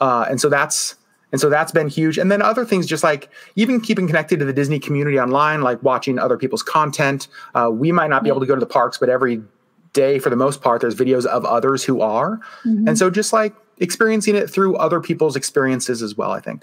Uh, 0.00 0.26
and 0.28 0.40
so 0.40 0.48
that's 0.48 0.96
and 1.34 1.40
so 1.40 1.50
that's 1.50 1.72
been 1.72 1.88
huge. 1.88 2.16
And 2.16 2.30
then 2.30 2.40
other 2.40 2.64
things, 2.64 2.86
just 2.86 3.02
like 3.02 3.28
even 3.56 3.80
keeping 3.80 4.06
connected 4.06 4.38
to 4.38 4.44
the 4.44 4.52
Disney 4.52 4.78
community 4.78 5.18
online, 5.18 5.62
like 5.62 5.82
watching 5.82 6.16
other 6.16 6.36
people's 6.36 6.62
content. 6.62 7.26
Uh, 7.56 7.70
we 7.72 7.90
might 7.90 8.08
not 8.08 8.22
be 8.22 8.28
able 8.28 8.38
to 8.38 8.46
go 8.46 8.54
to 8.54 8.60
the 8.60 8.66
parks, 8.66 8.98
but 8.98 9.08
every 9.08 9.42
day, 9.94 10.20
for 10.20 10.30
the 10.30 10.36
most 10.36 10.62
part, 10.62 10.80
there's 10.80 10.94
videos 10.94 11.26
of 11.26 11.44
others 11.44 11.82
who 11.82 12.00
are. 12.00 12.38
Mhm. 12.64 12.86
And 12.86 12.96
so 12.96 13.10
just 13.10 13.32
like 13.32 13.52
experiencing 13.78 14.36
it 14.36 14.48
through 14.48 14.76
other 14.76 15.00
people's 15.00 15.34
experiences 15.34 16.02
as 16.02 16.16
well, 16.16 16.30
I 16.30 16.38
think. 16.38 16.62